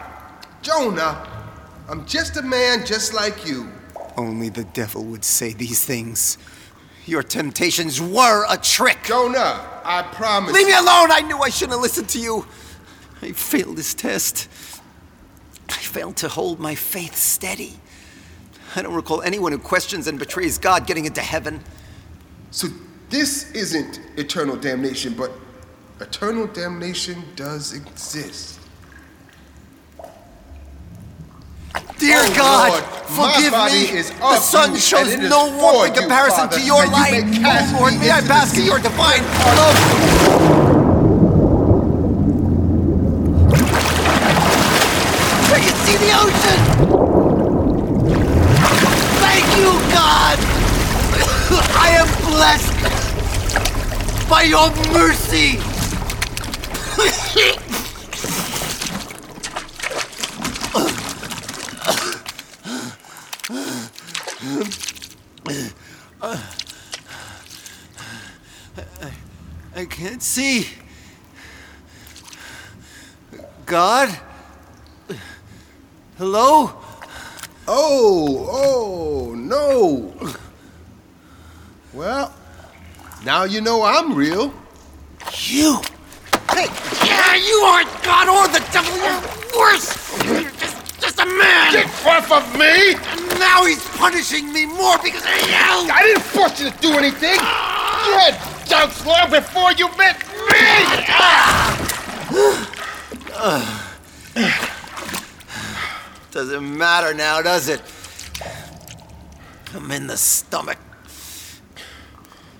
Jonah, 0.62 1.26
I'm 1.88 2.06
just 2.06 2.36
a 2.36 2.42
man 2.42 2.86
just 2.86 3.12
like 3.12 3.44
you. 3.44 3.68
Only 4.16 4.50
the 4.50 4.64
devil 4.64 5.02
would 5.06 5.24
say 5.24 5.52
these 5.52 5.80
things. 5.80 6.38
Your 7.06 7.24
temptations 7.24 8.00
were 8.00 8.46
a 8.48 8.56
trick. 8.56 8.98
Jonah, 9.02 9.66
I 9.84 10.02
promise. 10.02 10.54
Leave 10.54 10.68
me 10.68 10.74
alone! 10.74 11.10
I 11.10 11.22
knew 11.22 11.38
I 11.38 11.48
shouldn't 11.50 11.72
have 11.72 11.82
listened 11.82 12.08
to 12.10 12.20
you. 12.20 12.46
I 13.20 13.32
failed 13.32 13.76
this 13.76 13.94
test. 13.94 14.48
I 15.70 15.82
failed 15.82 16.16
to 16.18 16.28
hold 16.28 16.60
my 16.60 16.74
faith 16.74 17.16
steady. 17.16 17.78
I 18.76 18.82
don't 18.82 18.94
recall 18.94 19.22
anyone 19.22 19.52
who 19.52 19.58
questions 19.58 20.06
and 20.06 20.18
betrays 20.18 20.58
God 20.58 20.86
getting 20.86 21.04
into 21.06 21.20
heaven. 21.20 21.60
So 22.50 22.68
this 23.08 23.50
isn't 23.52 24.00
eternal 24.16 24.56
damnation, 24.56 25.14
but 25.14 25.32
eternal 26.00 26.46
damnation 26.46 27.22
does 27.36 27.72
exist. 27.74 28.58
Dear 31.98 32.20
Oh, 32.22 32.34
God, 32.34 32.70
Lord, 32.72 32.84
forgive 33.34 33.52
me. 33.52 34.00
the 34.20 34.36
sun 34.36 34.74
shows 34.76 35.12
and 35.12 35.22
it 35.22 35.24
is 35.26 35.30
no 35.30 35.54
warmth 35.58 35.88
in 35.88 35.94
you, 35.94 36.00
comparison 36.00 36.48
Father, 36.48 36.56
to 36.58 36.64
your 36.64 36.86
light. 36.86 37.12
may 37.26 37.78
Lord, 37.78 37.94
may 38.00 38.10
I 38.10 38.20
bask 38.26 38.56
in 38.56 38.64
your 38.64 38.78
divine 38.78 39.22
love. 39.22 40.69
See 45.90 45.96
the 45.96 46.12
ocean. 46.14 46.60
Thank 49.18 49.46
you, 49.58 49.70
God. 49.90 50.38
I 51.74 51.88
am 51.98 52.08
blessed 52.30 52.78
by 54.28 54.42
your 54.42 54.70
mercy. 54.92 55.58
I 69.74 69.84
can't 69.86 70.22
see. 70.22 70.68
God? 73.66 74.29
Hello? 76.20 76.70
Oh, 77.66 78.46
oh, 78.52 79.34
no. 79.34 80.12
Well, 81.94 82.34
now 83.24 83.44
you 83.44 83.62
know 83.62 83.82
I'm 83.82 84.14
real. 84.14 84.52
You? 85.32 85.80
Hey, 86.52 86.66
Yeah, 87.06 87.36
you 87.36 87.54
aren't 87.64 87.88
God 88.02 88.28
or 88.28 88.48
the 88.52 88.60
devil. 88.70 88.94
You're 89.00 89.22
worse. 89.58 89.96
You're 90.26 90.50
just, 90.60 91.00
just 91.00 91.18
a 91.20 91.24
man. 91.24 91.72
get 91.72 91.86
off 92.04 92.30
of 92.30 92.52
me! 92.52 92.96
And 93.00 93.40
now 93.40 93.64
he's 93.64 93.82
punishing 93.96 94.52
me 94.52 94.66
more 94.66 94.98
because 95.02 95.24
I 95.24 95.38
yelled. 95.48 95.88
I 95.88 96.02
didn't 96.02 96.22
force 96.22 96.60
you 96.60 96.68
to 96.70 96.76
do 96.80 96.98
anything. 96.98 97.40
You 98.04 98.12
had 98.20 98.36
doubts 98.68 99.06
long 99.06 99.30
before 99.30 99.72
you 99.72 99.88
met 99.96 100.22
me. 104.36 104.76
Doesn't 106.30 106.78
matter 106.78 107.12
now, 107.12 107.42
does 107.42 107.68
it? 107.68 107.82
I'm 109.74 109.90
in 109.90 110.06
the 110.06 110.16
stomach. 110.16 110.78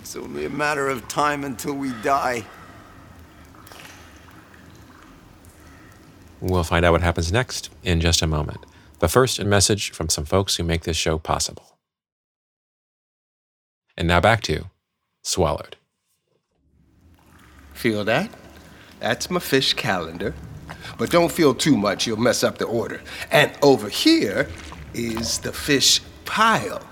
It's 0.00 0.16
only 0.16 0.44
a 0.44 0.50
matter 0.50 0.88
of 0.88 1.06
time 1.06 1.44
until 1.44 1.74
we 1.74 1.92
die. 2.02 2.44
We'll 6.40 6.64
find 6.64 6.84
out 6.84 6.92
what 6.92 7.02
happens 7.02 7.30
next 7.30 7.70
in 7.84 8.00
just 8.00 8.22
a 8.22 8.26
moment. 8.26 8.64
But 8.98 9.10
first, 9.10 9.38
a 9.38 9.44
message 9.44 9.92
from 9.92 10.08
some 10.08 10.24
folks 10.24 10.56
who 10.56 10.64
make 10.64 10.82
this 10.82 10.96
show 10.96 11.18
possible. 11.18 11.78
And 13.96 14.08
now 14.08 14.20
back 14.20 14.42
to 14.42 14.64
Swallowed. 15.22 15.76
Feel 17.74 18.04
that? 18.04 18.30
That's 18.98 19.30
my 19.30 19.40
fish 19.40 19.74
calendar. 19.74 20.34
But 21.00 21.09
don't 21.09 21.33
feel 21.33 21.54
too 21.54 21.78
much, 21.78 22.07
you'll 22.07 22.19
mess 22.19 22.45
up 22.45 22.59
the 22.59 22.66
order. 22.66 23.00
And 23.30 23.50
over 23.62 23.88
here 23.88 24.47
is 24.92 25.38
the 25.38 25.50
fish 25.50 26.02
pile. 26.26 26.83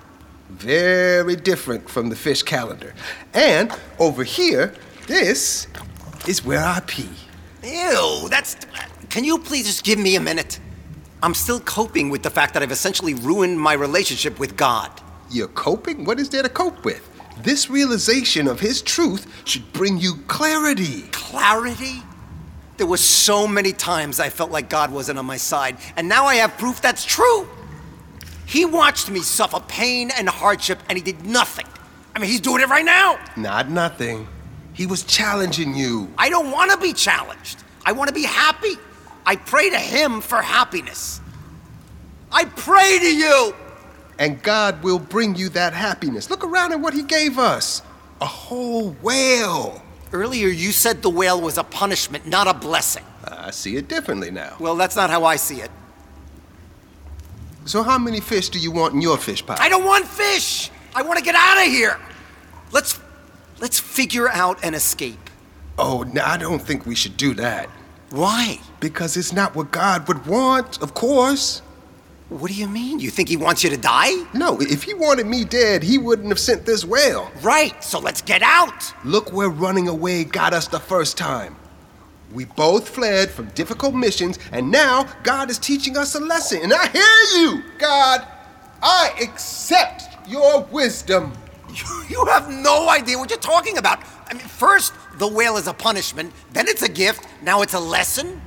Very 0.48 1.36
different 1.36 1.90
from 1.90 2.08
the 2.08 2.16
fish 2.16 2.42
calendar. 2.42 2.94
And 3.34 3.70
over 3.98 4.24
here, 4.24 4.74
this 5.06 5.66
is 6.26 6.42
where 6.42 6.64
I 6.64 6.80
pee. 6.86 7.10
Ew, 7.62 8.28
that's. 8.30 8.56
Can 9.10 9.24
you 9.24 9.40
please 9.40 9.66
just 9.66 9.84
give 9.84 9.98
me 9.98 10.16
a 10.16 10.20
minute? 10.20 10.58
I'm 11.22 11.34
still 11.34 11.60
coping 11.60 12.08
with 12.08 12.22
the 12.22 12.30
fact 12.30 12.54
that 12.54 12.62
I've 12.62 12.72
essentially 12.72 13.12
ruined 13.12 13.60
my 13.60 13.74
relationship 13.74 14.40
with 14.40 14.56
God. 14.56 14.90
You're 15.30 15.48
coping? 15.48 16.06
What 16.06 16.18
is 16.18 16.30
there 16.30 16.42
to 16.42 16.48
cope 16.48 16.82
with? 16.82 17.06
This 17.42 17.68
realization 17.68 18.48
of 18.48 18.58
his 18.58 18.80
truth 18.80 19.26
should 19.44 19.70
bring 19.74 19.98
you 19.98 20.14
clarity. 20.28 21.02
Clarity? 21.12 22.02
There 22.78 22.86
were 22.86 22.96
so 22.96 23.46
many 23.48 23.72
times 23.72 24.20
I 24.20 24.30
felt 24.30 24.52
like 24.52 24.70
God 24.70 24.92
wasn't 24.92 25.18
on 25.18 25.26
my 25.26 25.36
side, 25.36 25.76
and 25.96 26.08
now 26.08 26.26
I 26.26 26.36
have 26.36 26.56
proof 26.56 26.80
that's 26.80 27.04
true. 27.04 27.48
He 28.46 28.64
watched 28.64 29.10
me 29.10 29.20
suffer 29.20 29.60
pain 29.60 30.10
and 30.16 30.28
hardship, 30.28 30.78
and 30.88 30.96
he 30.96 31.02
did 31.02 31.26
nothing. 31.26 31.66
I 32.14 32.20
mean, 32.20 32.30
he's 32.30 32.40
doing 32.40 32.62
it 32.62 32.68
right 32.68 32.84
now. 32.84 33.18
Not 33.36 33.68
nothing. 33.68 34.28
He 34.72 34.86
was 34.86 35.02
challenging 35.02 35.74
you. 35.74 36.08
I 36.16 36.30
don't 36.30 36.52
want 36.52 36.70
to 36.70 36.78
be 36.78 36.92
challenged. 36.92 37.64
I 37.84 37.92
want 37.92 38.08
to 38.08 38.14
be 38.14 38.22
happy. 38.24 38.74
I 39.26 39.34
pray 39.36 39.70
to 39.70 39.78
him 39.78 40.20
for 40.20 40.40
happiness. 40.40 41.20
I 42.30 42.44
pray 42.44 42.98
to 43.00 43.14
you. 43.14 43.54
And 44.20 44.40
God 44.42 44.84
will 44.84 45.00
bring 45.00 45.34
you 45.34 45.48
that 45.50 45.72
happiness. 45.72 46.30
Look 46.30 46.44
around 46.44 46.72
at 46.72 46.80
what 46.80 46.94
he 46.94 47.02
gave 47.02 47.38
us 47.38 47.82
a 48.20 48.26
whole 48.26 48.92
whale. 49.02 49.82
Earlier, 50.12 50.48
you 50.48 50.72
said 50.72 51.02
the 51.02 51.10
whale 51.10 51.40
was 51.40 51.58
a 51.58 51.64
punishment, 51.64 52.26
not 52.26 52.46
a 52.46 52.54
blessing. 52.54 53.04
I 53.24 53.50
see 53.50 53.76
it 53.76 53.88
differently 53.88 54.30
now. 54.30 54.56
Well, 54.58 54.76
that's 54.76 54.96
not 54.96 55.10
how 55.10 55.24
I 55.24 55.36
see 55.36 55.60
it. 55.60 55.70
So, 57.66 57.82
how 57.82 57.98
many 57.98 58.20
fish 58.20 58.48
do 58.48 58.58
you 58.58 58.70
want 58.70 58.94
in 58.94 59.02
your 59.02 59.18
fish 59.18 59.44
pie? 59.44 59.56
I 59.58 59.68
don't 59.68 59.84
want 59.84 60.06
fish. 60.06 60.70
I 60.94 61.02
want 61.02 61.18
to 61.18 61.24
get 61.24 61.34
out 61.34 61.58
of 61.58 61.64
here. 61.64 61.98
Let's 62.72 62.98
let's 63.60 63.78
figure 63.78 64.28
out 64.28 64.64
an 64.64 64.74
escape. 64.74 65.28
Oh, 65.78 66.02
no, 66.02 66.22
I 66.24 66.38
don't 66.38 66.60
think 66.60 66.86
we 66.86 66.94
should 66.94 67.16
do 67.16 67.34
that. 67.34 67.68
Why? 68.10 68.60
Because 68.80 69.16
it's 69.16 69.32
not 69.32 69.54
what 69.54 69.70
God 69.70 70.08
would 70.08 70.26
want, 70.26 70.80
of 70.82 70.94
course. 70.94 71.62
What 72.28 72.50
do 72.50 72.54
you 72.54 72.68
mean? 72.68 73.00
You 73.00 73.10
think 73.10 73.30
he 73.30 73.38
wants 73.38 73.64
you 73.64 73.70
to 73.70 73.78
die? 73.78 74.12
No, 74.34 74.60
if 74.60 74.82
he 74.82 74.92
wanted 74.92 75.26
me 75.26 75.44
dead, 75.44 75.82
he 75.82 75.96
wouldn't 75.96 76.28
have 76.28 76.38
sent 76.38 76.66
this 76.66 76.84
whale. 76.84 77.30
Right. 77.42 77.82
So 77.82 77.98
let's 77.98 78.20
get 78.20 78.42
out. 78.42 78.92
Look 79.04 79.32
where 79.32 79.48
running 79.48 79.88
away 79.88 80.24
got 80.24 80.52
us 80.52 80.68
the 80.68 80.78
first 80.78 81.16
time. 81.16 81.56
We 82.32 82.44
both 82.44 82.86
fled 82.86 83.30
from 83.30 83.46
difficult 83.50 83.94
missions, 83.94 84.38
and 84.52 84.70
now 84.70 85.08
God 85.22 85.50
is 85.50 85.58
teaching 85.58 85.96
us 85.96 86.14
a 86.14 86.20
lesson. 86.20 86.60
And 86.64 86.74
I 86.74 86.88
hear 86.88 87.40
you, 87.40 87.62
God. 87.78 88.26
I 88.82 89.14
accept 89.22 90.28
your 90.28 90.64
wisdom. 90.64 91.32
You 92.10 92.26
have 92.26 92.50
no 92.50 92.90
idea 92.90 93.18
what 93.18 93.30
you're 93.30 93.38
talking 93.38 93.78
about. 93.78 94.00
I 94.26 94.34
mean, 94.34 94.46
first, 94.46 94.92
the 95.14 95.26
whale 95.26 95.56
is 95.56 95.66
a 95.66 95.72
punishment, 95.72 96.32
then 96.52 96.68
it's 96.68 96.82
a 96.82 96.88
gift, 96.88 97.26
now 97.42 97.62
it's 97.62 97.74
a 97.74 97.80
lesson. 97.80 98.40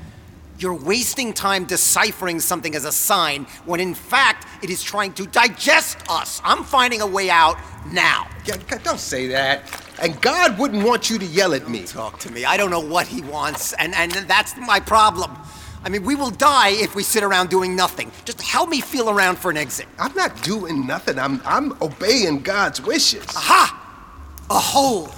You're 0.62 0.76
wasting 0.76 1.34
time 1.34 1.66
deciphering 1.66 2.40
something 2.40 2.76
as 2.76 2.86
a 2.86 2.92
sign 2.92 3.46
when 3.66 3.80
in 3.80 3.96
fact 3.96 4.46
it 4.64 4.70
is 4.70 4.84
trying 4.84 5.12
to 5.14 5.26
digest 5.26 5.98
us. 6.08 6.40
I'm 6.44 6.64
finding 6.64 7.02
a 7.02 7.08
way 7.08 7.32
out 7.32 7.58
now. 7.92 8.28
Yeah, 8.46 8.58
don't 8.84 9.00
say 9.00 9.26
that. 9.30 9.64
And 10.00 10.22
God 10.22 10.60
wouldn't 10.60 10.84
want 10.86 11.10
you 11.10 11.18
to 11.18 11.26
yell 11.26 11.56
at 11.56 11.68
me. 11.68 11.84
Talk 11.84 12.20
to 12.20 12.32
me. 12.32 12.46
I 12.46 12.58
don't 12.58 12.70
know 12.70 12.80
what 12.80 13.08
he 13.08 13.24
wants, 13.24 13.74
and, 13.74 13.96
and 13.96 14.12
that's 14.12 14.56
my 14.56 14.80
problem. 14.80 15.36
I 15.84 15.90
mean, 15.90 16.04
we 16.04 16.14
will 16.14 16.30
die 16.30 16.70
if 16.70 16.94
we 16.94 17.02
sit 17.02 17.24
around 17.24 17.50
doing 17.50 17.76
nothing. 17.76 18.12
Just 18.24 18.40
help 18.40 18.70
me 18.70 18.82
feel 18.82 19.10
around 19.10 19.40
for 19.40 19.50
an 19.50 19.58
exit. 19.58 19.88
I'm 19.98 20.14
not 20.14 20.44
doing 20.44 20.86
nothing. 20.86 21.18
I'm 21.18 21.42
I'm 21.44 21.76
obeying 21.82 22.44
God's 22.44 22.80
wishes. 22.82 23.26
Aha! 23.36 23.78
A 24.52 24.60
hole. 24.60 25.10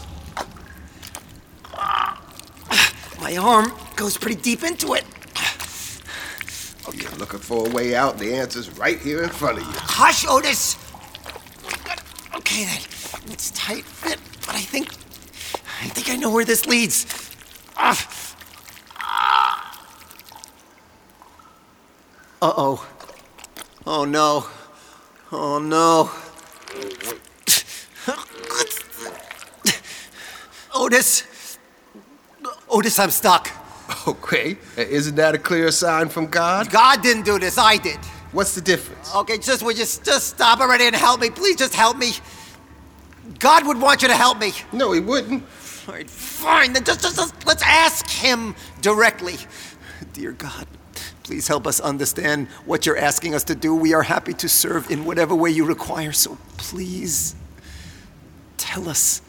My 3.19 3.36
arm 3.36 3.73
goes 3.97 4.17
pretty 4.17 4.41
deep 4.41 4.63
into 4.63 4.93
it. 4.93 5.03
Okay, 6.88 7.08
looking 7.17 7.39
for 7.39 7.67
a 7.67 7.69
way 7.72 7.96
out. 7.96 8.17
The 8.17 8.34
answer's 8.34 8.69
right 8.78 9.00
here 9.00 9.24
in 9.24 9.30
front 9.30 9.60
of 9.60 9.63
you. 9.65 9.74
Hush, 9.76 10.26
Otis. 10.28 10.78
Okay 12.36 12.65
then, 12.65 12.82
it's 13.32 13.52
tight 13.52 13.86
fit, 13.86 14.19
but 14.46 14.56
I 14.56 14.60
think 14.62 14.89
I 15.82 15.88
think 15.89 16.10
I 16.10 16.15
know 16.17 16.30
where 16.32 16.46
this 16.46 16.65
leads. 16.65 17.06
Uh 22.41 22.52
oh. 22.58 22.86
Oh 23.86 24.04
no. 24.04 24.46
Oh 25.32 25.60
no. 25.60 26.12
Otis. 30.76 31.24
Otis, 32.67 33.00
I'm 33.00 33.12
stuck. 33.12 33.50
Okay, 34.06 34.58
isn't 34.76 35.16
that 35.16 35.34
a 35.34 35.38
clear 35.38 35.72
sign 35.72 36.10
from 36.10 36.28
God? 36.28 36.70
God 36.70 37.02
didn't 37.02 37.24
do 37.24 37.39
this, 37.39 37.58
I 37.58 37.78
did. 37.78 37.98
What's 38.34 38.56
the 38.56 38.62
difference? 38.62 39.13
Okay, 39.16 39.38
just 39.38 39.63
would 39.63 39.78
you 39.78 39.86
just 39.86 40.28
stop 40.28 40.60
already 40.60 40.86
and 40.86 40.96
help 40.96 41.22
me? 41.22 41.30
Please 41.30 41.56
just 41.56 41.74
help 41.74 41.98
me. 41.98 42.12
God 43.39 43.66
would 43.66 43.80
want 43.80 44.02
you 44.02 44.08
to 44.10 44.16
help 44.16 44.39
me. 44.39 44.52
No, 44.72 44.92
he 44.92 45.00
wouldn't. 45.00 45.44
All 45.88 45.94
right, 45.94 46.10
fine. 46.10 46.74
Then 46.74 46.84
just, 46.84 47.02
just, 47.02 47.16
just 47.16 47.46
let's 47.46 47.63
ask 47.63 48.10
him 48.10 48.56
directly. 48.82 49.36
Dear 50.13 50.32
God, 50.32 50.68
please 51.24 51.48
help 51.48 51.68
us 51.68 51.80
understand 51.80 52.48
what 52.66 52.86
you're 52.86 52.98
asking 52.98 53.36
us 53.36 53.44
to 53.46 53.56
do. 53.56 53.74
We 53.76 53.94
are 53.94 54.04
happy 54.04 54.34
to 54.34 54.50
serve 54.50 54.89
in 54.92 55.06
whatever 55.06 55.36
way 55.36 55.52
you 55.52 55.66
require. 55.66 56.12
So 56.12 56.38
please 56.58 57.36
tell 58.58 58.89
us. 58.89 59.22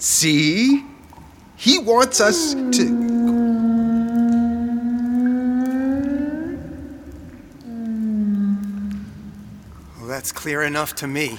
See? 0.00 0.82
He 1.56 1.78
wants 1.78 2.22
us 2.22 2.54
to. 2.54 3.10
Well, 9.98 10.08
that's 10.08 10.32
clear 10.32 10.62
enough 10.62 10.94
to 10.96 11.06
me. 11.06 11.38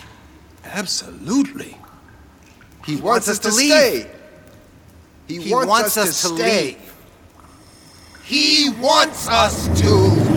Absolutely. 0.63 1.75
He, 2.85 2.93
wants 2.97 3.27
wants, 3.27 3.29
us 3.29 3.39
to 3.39 3.49
to 3.49 3.55
leave. 3.55 3.71
stay. 3.71 4.11
He, 5.27 5.41
He 5.41 5.53
wants, 5.53 5.67
wants 5.69 5.97
us, 5.97 6.21
to 6.21 6.27
stay. 6.35 6.65
leave. 6.65 6.93
He 8.23 8.69
wants 8.79 9.27
us 9.27 9.67
to. 9.81 10.30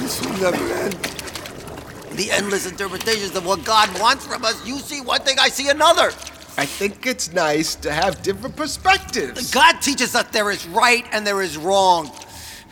This 0.00 0.20
will 0.24 0.38
never 0.40 0.72
end. 0.74 0.94
The 2.16 2.30
endless 2.30 2.66
interpretations 2.70 3.36
of 3.36 3.46
what 3.46 3.64
God 3.64 3.88
wants 4.00 4.26
from 4.26 4.44
us. 4.44 4.66
You 4.66 4.78
see 4.78 5.00
one 5.00 5.20
thing, 5.20 5.38
I 5.38 5.48
see 5.48 5.68
another. 5.68 6.12
I 6.56 6.66
think 6.66 7.06
it's 7.06 7.32
nice 7.32 7.74
to 7.76 7.92
have 7.92 8.22
different 8.22 8.56
perspectives. 8.56 9.50
God 9.50 9.80
teaches 9.80 10.14
us 10.14 10.24
there 10.30 10.50
is 10.50 10.66
right 10.68 11.06
and 11.12 11.26
there 11.26 11.42
is 11.42 11.56
wrong. 11.56 12.10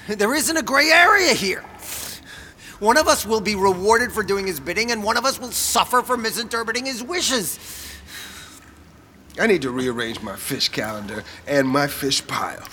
There 0.08 0.34
isn't 0.34 0.56
a 0.56 0.62
gray 0.62 0.90
area 0.90 1.32
here. 1.32 1.64
One 2.80 2.96
of 2.96 3.08
us 3.08 3.26
will 3.26 3.40
be 3.40 3.54
rewarded 3.54 4.12
for 4.12 4.22
doing 4.22 4.46
his 4.46 4.60
bidding, 4.60 4.92
and 4.92 5.02
one 5.02 5.16
of 5.16 5.24
us 5.24 5.40
will 5.40 5.50
suffer 5.50 6.00
for 6.00 6.16
misinterpreting 6.16 6.86
his 6.86 7.02
wishes. 7.02 7.58
I 9.38 9.46
need 9.46 9.62
to 9.62 9.70
rearrange 9.70 10.20
my 10.22 10.36
fish 10.36 10.68
calendar 10.68 11.24
and 11.46 11.68
my 11.68 11.86
fish 11.86 12.26
pile. 12.26 12.64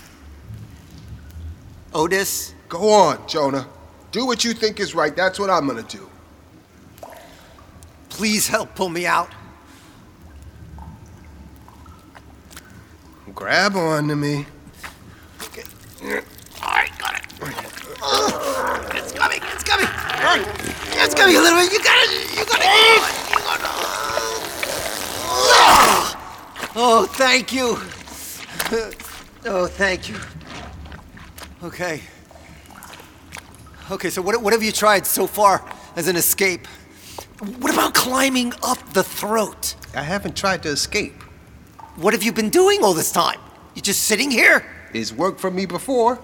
Otis, 1.94 2.56
Go 2.68 2.92
on, 2.92 3.28
Jonah. 3.28 3.68
Do 4.12 4.26
what 4.26 4.44
you 4.44 4.54
think 4.54 4.80
is 4.80 4.96
right. 4.96 5.16
That's 5.16 5.40
what 5.40 5.50
I'm 5.50 5.68
gonna 5.68 5.84
do. 5.84 6.10
please 8.10 8.48
help 8.48 8.74
pull 8.76 8.90
me 8.90 9.06
out. 9.06 9.30
Grab 13.34 13.76
on 13.76 14.08
to 14.08 14.16
me. 14.16 14.46
Okay. 15.44 15.64
All 16.64 16.72
right, 16.72 16.92
got 16.98 17.16
it. 17.16 17.24
Oh, 18.02 18.90
it's 18.94 19.12
coming. 19.12 19.42
It's 19.54 19.64
coming. 19.64 19.88
It's 20.98 21.14
coming 21.14 21.36
a 21.36 21.40
little 21.40 21.60
bit. 21.60 21.72
You 21.72 21.84
got 21.84 21.98
it. 21.98 22.38
You 22.38 22.46
got 22.46 22.60
it. 22.62 22.66
You 23.30 23.38
got 23.38 23.60
it. 23.60 23.66
Oh, 25.28 26.25
Oh, 26.78 27.06
thank 27.06 27.54
you. 27.54 27.78
Oh, 29.46 29.68
thank 29.68 30.10
you. 30.10 30.18
Okay. 31.64 32.02
Okay, 33.90 34.10
so 34.10 34.22
what, 34.22 34.42
what 34.42 34.52
have 34.52 34.62
you 34.62 34.74
tried 34.74 35.06
so 35.06 35.26
far 35.26 35.64
as 35.96 36.08
an 36.08 36.18
escape? 36.18 36.68
What 37.60 37.74
about 37.74 37.94
climbing 37.94 38.54
up 38.62 38.78
the 38.94 39.04
throat? 39.04 39.76
I 39.96 40.02
haven't 40.02 40.36
tried 40.36 40.64
to 40.64 40.70
escape. 40.70 41.22
What 41.96 42.14
have 42.14 42.24
you 42.24 42.34
been 42.34 42.50
doing 42.50 42.84
all 42.84 42.94
this 42.94 43.12
time? 43.12 43.40
You 43.74 43.82
just 43.82 44.04
sitting 44.04 44.30
here? 44.30 44.66
It's 44.94 45.14
worked 45.14 45.40
for 45.40 45.52
me 45.52 45.66
before. 45.66 46.20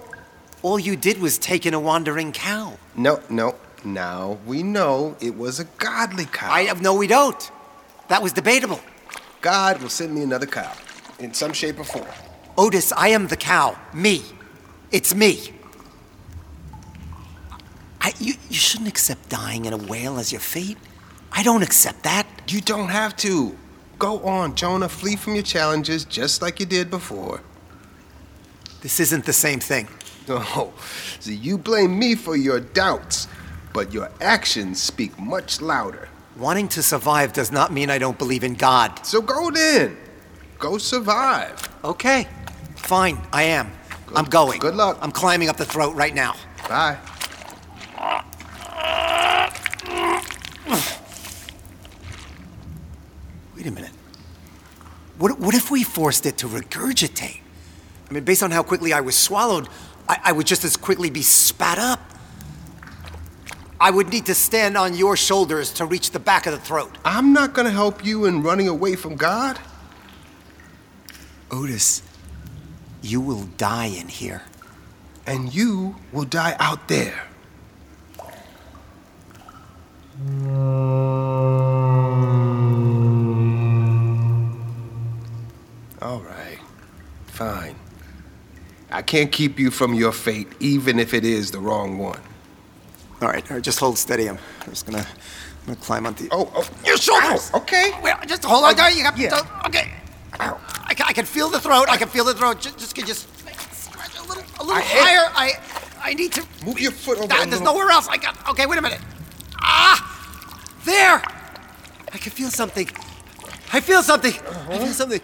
All 0.62 0.78
you 0.78 0.96
did 0.96 1.18
was 1.18 1.38
take 1.38 1.64
in 1.64 1.72
a 1.72 1.80
wandering 1.80 2.32
cow. 2.32 2.78
No, 2.94 3.20
no. 3.30 3.54
Now 3.84 4.38
we 4.46 4.62
know 4.62 5.16
it 5.20 5.36
was 5.36 5.60
a 5.60 5.64
godly 5.78 6.26
cow. 6.26 6.50
I 6.52 6.64
have 6.64 6.82
no, 6.82 6.94
we 6.94 7.06
don't. 7.06 7.50
That 8.08 8.22
was 8.22 8.32
debatable. 8.32 8.80
God 9.42 9.82
will 9.82 9.88
send 9.88 10.14
me 10.14 10.22
another 10.22 10.46
cow 10.46 10.72
in 11.18 11.34
some 11.34 11.52
shape 11.52 11.80
or 11.80 11.84
form. 11.84 12.06
Otis, 12.56 12.92
I 12.92 13.08
am 13.08 13.26
the 13.26 13.36
cow. 13.36 13.76
Me. 13.92 14.22
It's 14.92 15.14
me. 15.14 15.52
I, 18.00 18.12
you, 18.18 18.34
you 18.48 18.56
shouldn't 18.56 18.88
accept 18.88 19.28
dying 19.28 19.64
in 19.64 19.72
a 19.72 19.76
whale 19.76 20.18
as 20.18 20.30
your 20.30 20.40
fate. 20.40 20.78
I 21.32 21.42
don't 21.42 21.62
accept 21.62 22.04
that. 22.04 22.26
You 22.48 22.60
don't 22.60 22.88
have 22.88 23.16
to. 23.18 23.56
Go 23.98 24.20
on, 24.20 24.54
Jonah. 24.54 24.88
Flee 24.88 25.16
from 25.16 25.34
your 25.34 25.44
challenges 25.44 26.04
just 26.04 26.40
like 26.40 26.60
you 26.60 26.66
did 26.66 26.88
before. 26.88 27.40
This 28.80 29.00
isn't 29.00 29.24
the 29.24 29.32
same 29.32 29.60
thing. 29.60 29.88
No. 30.28 30.42
Oh, 30.54 30.72
see, 31.18 31.34
you 31.34 31.58
blame 31.58 31.98
me 31.98 32.14
for 32.14 32.36
your 32.36 32.60
doubts, 32.60 33.26
but 33.72 33.92
your 33.92 34.08
actions 34.20 34.80
speak 34.80 35.18
much 35.18 35.60
louder. 35.60 36.08
Wanting 36.36 36.68
to 36.68 36.82
survive 36.82 37.32
does 37.32 37.52
not 37.52 37.72
mean 37.72 37.90
I 37.90 37.98
don't 37.98 38.18
believe 38.18 38.42
in 38.42 38.54
God. 38.54 39.04
So 39.04 39.20
go 39.20 39.50
then. 39.50 39.96
Go 40.58 40.78
survive. 40.78 41.68
Okay. 41.84 42.26
Fine, 42.76 43.20
I 43.32 43.44
am. 43.44 43.70
I'm 44.14 44.24
going. 44.24 44.58
Good 44.60 44.74
luck. 44.74 44.98
I'm 45.00 45.12
climbing 45.12 45.48
up 45.48 45.56
the 45.56 45.64
throat 45.64 45.94
right 45.94 46.14
now. 46.14 46.34
Bye. 46.68 46.98
Wait 53.56 53.66
a 53.66 53.70
minute. 53.70 53.92
What, 55.18 55.38
what 55.38 55.54
if 55.54 55.70
we 55.70 55.84
forced 55.84 56.26
it 56.26 56.38
to 56.38 56.48
regurgitate? 56.48 57.40
I 58.10 58.12
mean, 58.12 58.24
based 58.24 58.42
on 58.42 58.50
how 58.50 58.62
quickly 58.62 58.92
I 58.92 59.00
was 59.00 59.16
swallowed, 59.16 59.68
I, 60.08 60.18
I 60.24 60.32
would 60.32 60.46
just 60.46 60.64
as 60.64 60.76
quickly 60.76 61.10
be 61.10 61.22
spat 61.22 61.78
up. 61.78 62.00
I 63.82 63.90
would 63.90 64.10
need 64.10 64.26
to 64.26 64.34
stand 64.36 64.76
on 64.78 64.94
your 64.94 65.16
shoulders 65.16 65.72
to 65.72 65.84
reach 65.84 66.12
the 66.12 66.20
back 66.20 66.46
of 66.46 66.52
the 66.52 66.60
throat. 66.60 66.96
I'm 67.04 67.32
not 67.32 67.52
going 67.52 67.66
to 67.66 67.72
help 67.72 68.04
you 68.04 68.26
in 68.26 68.40
running 68.40 68.68
away 68.68 68.94
from 68.94 69.16
God. 69.16 69.58
Otis, 71.50 72.00
you 73.02 73.20
will 73.20 73.42
die 73.56 73.86
in 73.86 74.06
here. 74.06 74.42
And 75.26 75.52
you 75.52 75.96
will 76.12 76.26
die 76.26 76.54
out 76.60 76.86
there. 76.86 77.24
All 86.00 86.20
right. 86.20 86.60
Fine. 87.26 87.74
I 88.92 89.02
can't 89.02 89.32
keep 89.32 89.58
you 89.58 89.72
from 89.72 89.92
your 89.94 90.12
fate, 90.12 90.52
even 90.60 91.00
if 91.00 91.12
it 91.12 91.24
is 91.24 91.50
the 91.50 91.58
wrong 91.58 91.98
one. 91.98 92.20
All 93.22 93.28
right, 93.28 93.48
all 93.50 93.56
right, 93.56 93.62
just 93.64 93.78
hold 93.78 93.96
steady. 93.98 94.28
I'm 94.28 94.38
just 94.68 94.84
gonna, 94.84 94.98
I'm 94.98 95.66
gonna 95.66 95.76
climb 95.76 96.06
on 96.06 96.14
the. 96.14 96.28
Oh, 96.32 96.50
oh. 96.56 96.68
Your 96.84 96.96
shoulders! 96.96 97.52
Ow, 97.54 97.58
okay. 97.58 97.92
Wait, 98.02 98.14
just 98.26 98.44
hold 98.44 98.64
on 98.64 98.74
there. 98.74 98.90
You 98.90 99.04
got. 99.04 99.16
Yeah. 99.16 99.30
don't- 99.30 99.66
Okay. 99.66 99.92
I, 100.40 100.94
ca- 100.94 101.04
I 101.06 101.12
can 101.12 101.24
feel 101.24 101.50
the 101.50 101.60
throat. 101.60 101.86
I 101.88 101.96
can 101.98 102.08
feel 102.08 102.24
the 102.24 102.34
throat. 102.34 102.60
Just, 102.60 102.78
just, 102.78 102.96
just 102.96 103.28
stretch 103.72 104.18
a 104.18 104.22
little, 104.22 104.42
a 104.58 104.64
little 104.64 104.74
I 104.74 104.80
higher. 104.82 105.30
I, 105.36 105.52
I 106.02 106.14
need 106.14 106.32
to. 106.32 106.44
Move 106.66 106.80
your 106.80 106.90
foot 106.90 107.18
over. 107.18 107.28
Ah, 107.30 107.44
there's 107.48 107.60
nowhere 107.60 107.90
else. 107.90 108.08
I 108.08 108.16
got. 108.16 108.36
Okay, 108.48 108.66
wait 108.66 108.78
a 108.78 108.82
minute. 108.82 109.00
Ah, 109.60 110.68
there. 110.84 111.22
I 112.12 112.18
can 112.18 112.32
feel 112.32 112.50
something. 112.50 112.88
I 113.72 113.78
feel 113.80 114.02
something. 114.02 114.32
I 114.68 114.78
feel 114.78 114.86
something. 114.88 115.20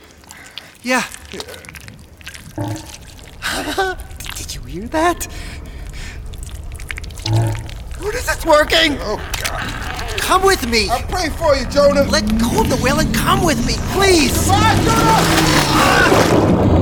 Yeah. 0.82 1.02
Did 4.36 4.54
you 4.54 4.60
hear 4.62 4.86
that? 4.88 5.26
What 8.08 8.14
is 8.16 8.24
this 8.24 8.46
working? 8.46 8.96
Oh, 9.02 9.18
God. 9.44 10.18
Come 10.18 10.42
with 10.42 10.66
me. 10.66 10.88
I 10.88 11.02
pray 11.02 11.28
for 11.28 11.54
you, 11.54 11.66
Jonah. 11.66 12.04
Let 12.04 12.26
go 12.40 12.62
of 12.62 12.70
the 12.70 12.76
wheel 12.82 13.00
and 13.00 13.14
come 13.14 13.44
with 13.44 13.58
me, 13.66 13.74
please. 13.92 14.48
Bye, 14.48 14.80
Jonah! 14.82 16.78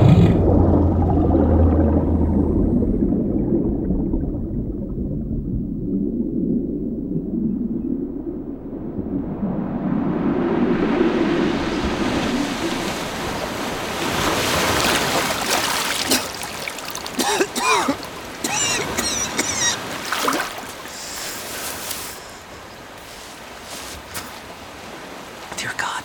Dear 25.57 25.73
God, 25.75 26.03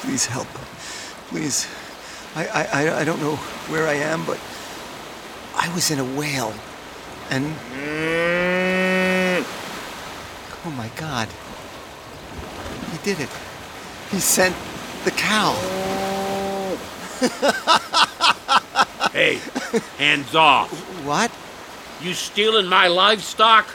please 0.00 0.24
help. 0.24 0.46
Please. 1.28 1.68
I, 2.34 2.88
I, 3.00 3.04
don't 3.04 3.20
know 3.20 3.36
where 3.70 3.86
I 3.86 3.94
am, 3.94 4.24
but 4.26 4.38
I 5.56 5.72
was 5.74 5.90
in 5.90 5.98
a 5.98 6.04
whale. 6.04 6.52
And. 7.30 7.46
Mm. 7.72 9.44
Oh 10.66 10.70
my 10.76 10.88
God. 10.96 11.28
He 12.92 12.98
did 13.02 13.20
it. 13.20 13.30
He 14.10 14.18
sent 14.20 14.54
the 15.04 15.10
cow. 15.12 15.54
Hey, 19.12 19.40
hands 19.98 20.36
off. 20.36 20.70
What? 21.04 21.32
You 22.00 22.14
stealing 22.14 22.66
my 22.66 22.86
livestock? 22.86 23.66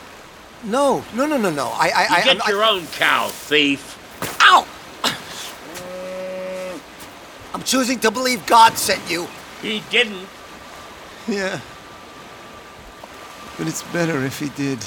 No, 0.63 1.03
no, 1.13 1.25
no, 1.25 1.37
no, 1.37 1.49
no. 1.49 1.67
I, 1.73 1.89
I, 1.93 2.03
You 2.03 2.07
I, 2.15 2.23
get 2.23 2.41
I'm- 2.41 2.49
your 2.49 2.63
I, 2.63 2.69
own 2.69 2.87
cow, 2.87 3.27
thief. 3.27 3.99
Ow! 4.41 4.65
I'm 7.65 7.69
choosing 7.69 7.99
to 8.01 8.11
believe 8.11 8.45
God 8.45 8.77
sent 8.77 9.09
you. 9.09 9.27
He 9.59 9.81
didn't. 9.89 10.27
Yeah. 11.27 11.59
But 13.57 13.67
it's 13.67 13.81
better 13.91 14.23
if 14.23 14.37
he 14.37 14.49
did. 14.49 14.79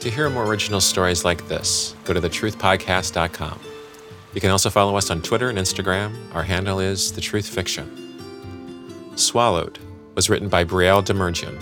To 0.00 0.10
hear 0.10 0.28
more 0.30 0.46
original 0.46 0.80
stories 0.80 1.24
like 1.24 1.46
this, 1.46 1.94
go 2.02 2.12
to 2.12 2.20
thetruthpodcast.com. 2.20 3.60
You 4.34 4.40
can 4.40 4.50
also 4.50 4.68
follow 4.68 4.96
us 4.96 5.10
on 5.12 5.22
Twitter 5.22 5.48
and 5.48 5.56
Instagram. 5.56 6.12
Our 6.34 6.42
handle 6.42 6.80
is 6.80 7.12
The 7.12 7.20
Truth 7.20 7.46
Fiction. 7.46 8.01
Swallowed 9.16 9.78
was 10.14 10.30
written 10.30 10.48
by 10.48 10.64
Brielle 10.64 11.04
Demergian 11.04 11.60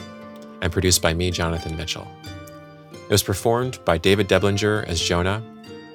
and 0.62 0.72
produced 0.72 1.02
by 1.02 1.12
me, 1.12 1.30
Jonathan 1.30 1.76
Mitchell. 1.76 2.06
It 2.92 3.10
was 3.10 3.22
performed 3.22 3.78
by 3.84 3.98
David 3.98 4.28
Deblinger 4.28 4.84
as 4.86 5.00
Jonah, 5.00 5.42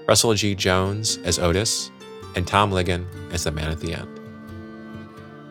Russell 0.08 0.34
G. 0.34 0.54
Jones 0.54 1.18
as 1.20 1.40
Otis, 1.40 1.92
and 2.36 2.46
Tom 2.46 2.72
Ligon 2.72 3.06
as 3.32 3.46
the 3.46 3.52
man 3.52 3.72
at 3.72 3.80
the 3.80 3.94
end. 3.94 4.20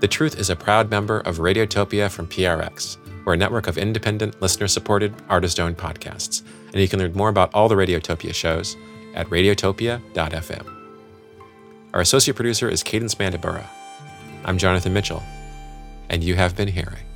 The 0.00 0.08
Truth 0.08 0.38
is 0.38 0.50
a 0.50 0.56
proud 0.56 0.90
member 0.90 1.20
of 1.20 1.38
Radiotopia 1.38 2.10
from 2.10 2.26
PRX. 2.26 2.98
We're 3.24 3.34
a 3.34 3.38
network 3.38 3.66
of 3.66 3.78
independent, 3.78 4.42
listener 4.42 4.68
supported, 4.68 5.14
artist 5.30 5.58
owned 5.58 5.78
podcasts. 5.78 6.42
And 6.66 6.82
you 6.82 6.88
can 6.88 6.98
learn 6.98 7.14
more 7.14 7.30
about 7.30 7.54
all 7.54 7.68
the 7.68 7.76
Radiotopia 7.76 8.34
shows 8.34 8.76
at 9.14 9.26
radiotopia.fm. 9.28 10.70
Our 11.94 12.00
associate 12.00 12.34
producer 12.34 12.68
is 12.68 12.82
Cadence 12.82 13.14
Mandabura. 13.14 13.64
I'm 14.44 14.58
Jonathan 14.58 14.92
Mitchell, 14.92 15.22
and 16.10 16.22
you 16.22 16.34
have 16.34 16.56
been 16.56 16.68
hearing. 16.68 17.06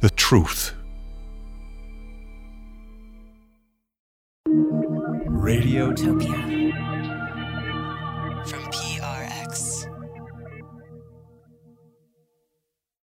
The 0.00 0.10
truth. 0.10 0.74
Radiotopia. 5.26 6.47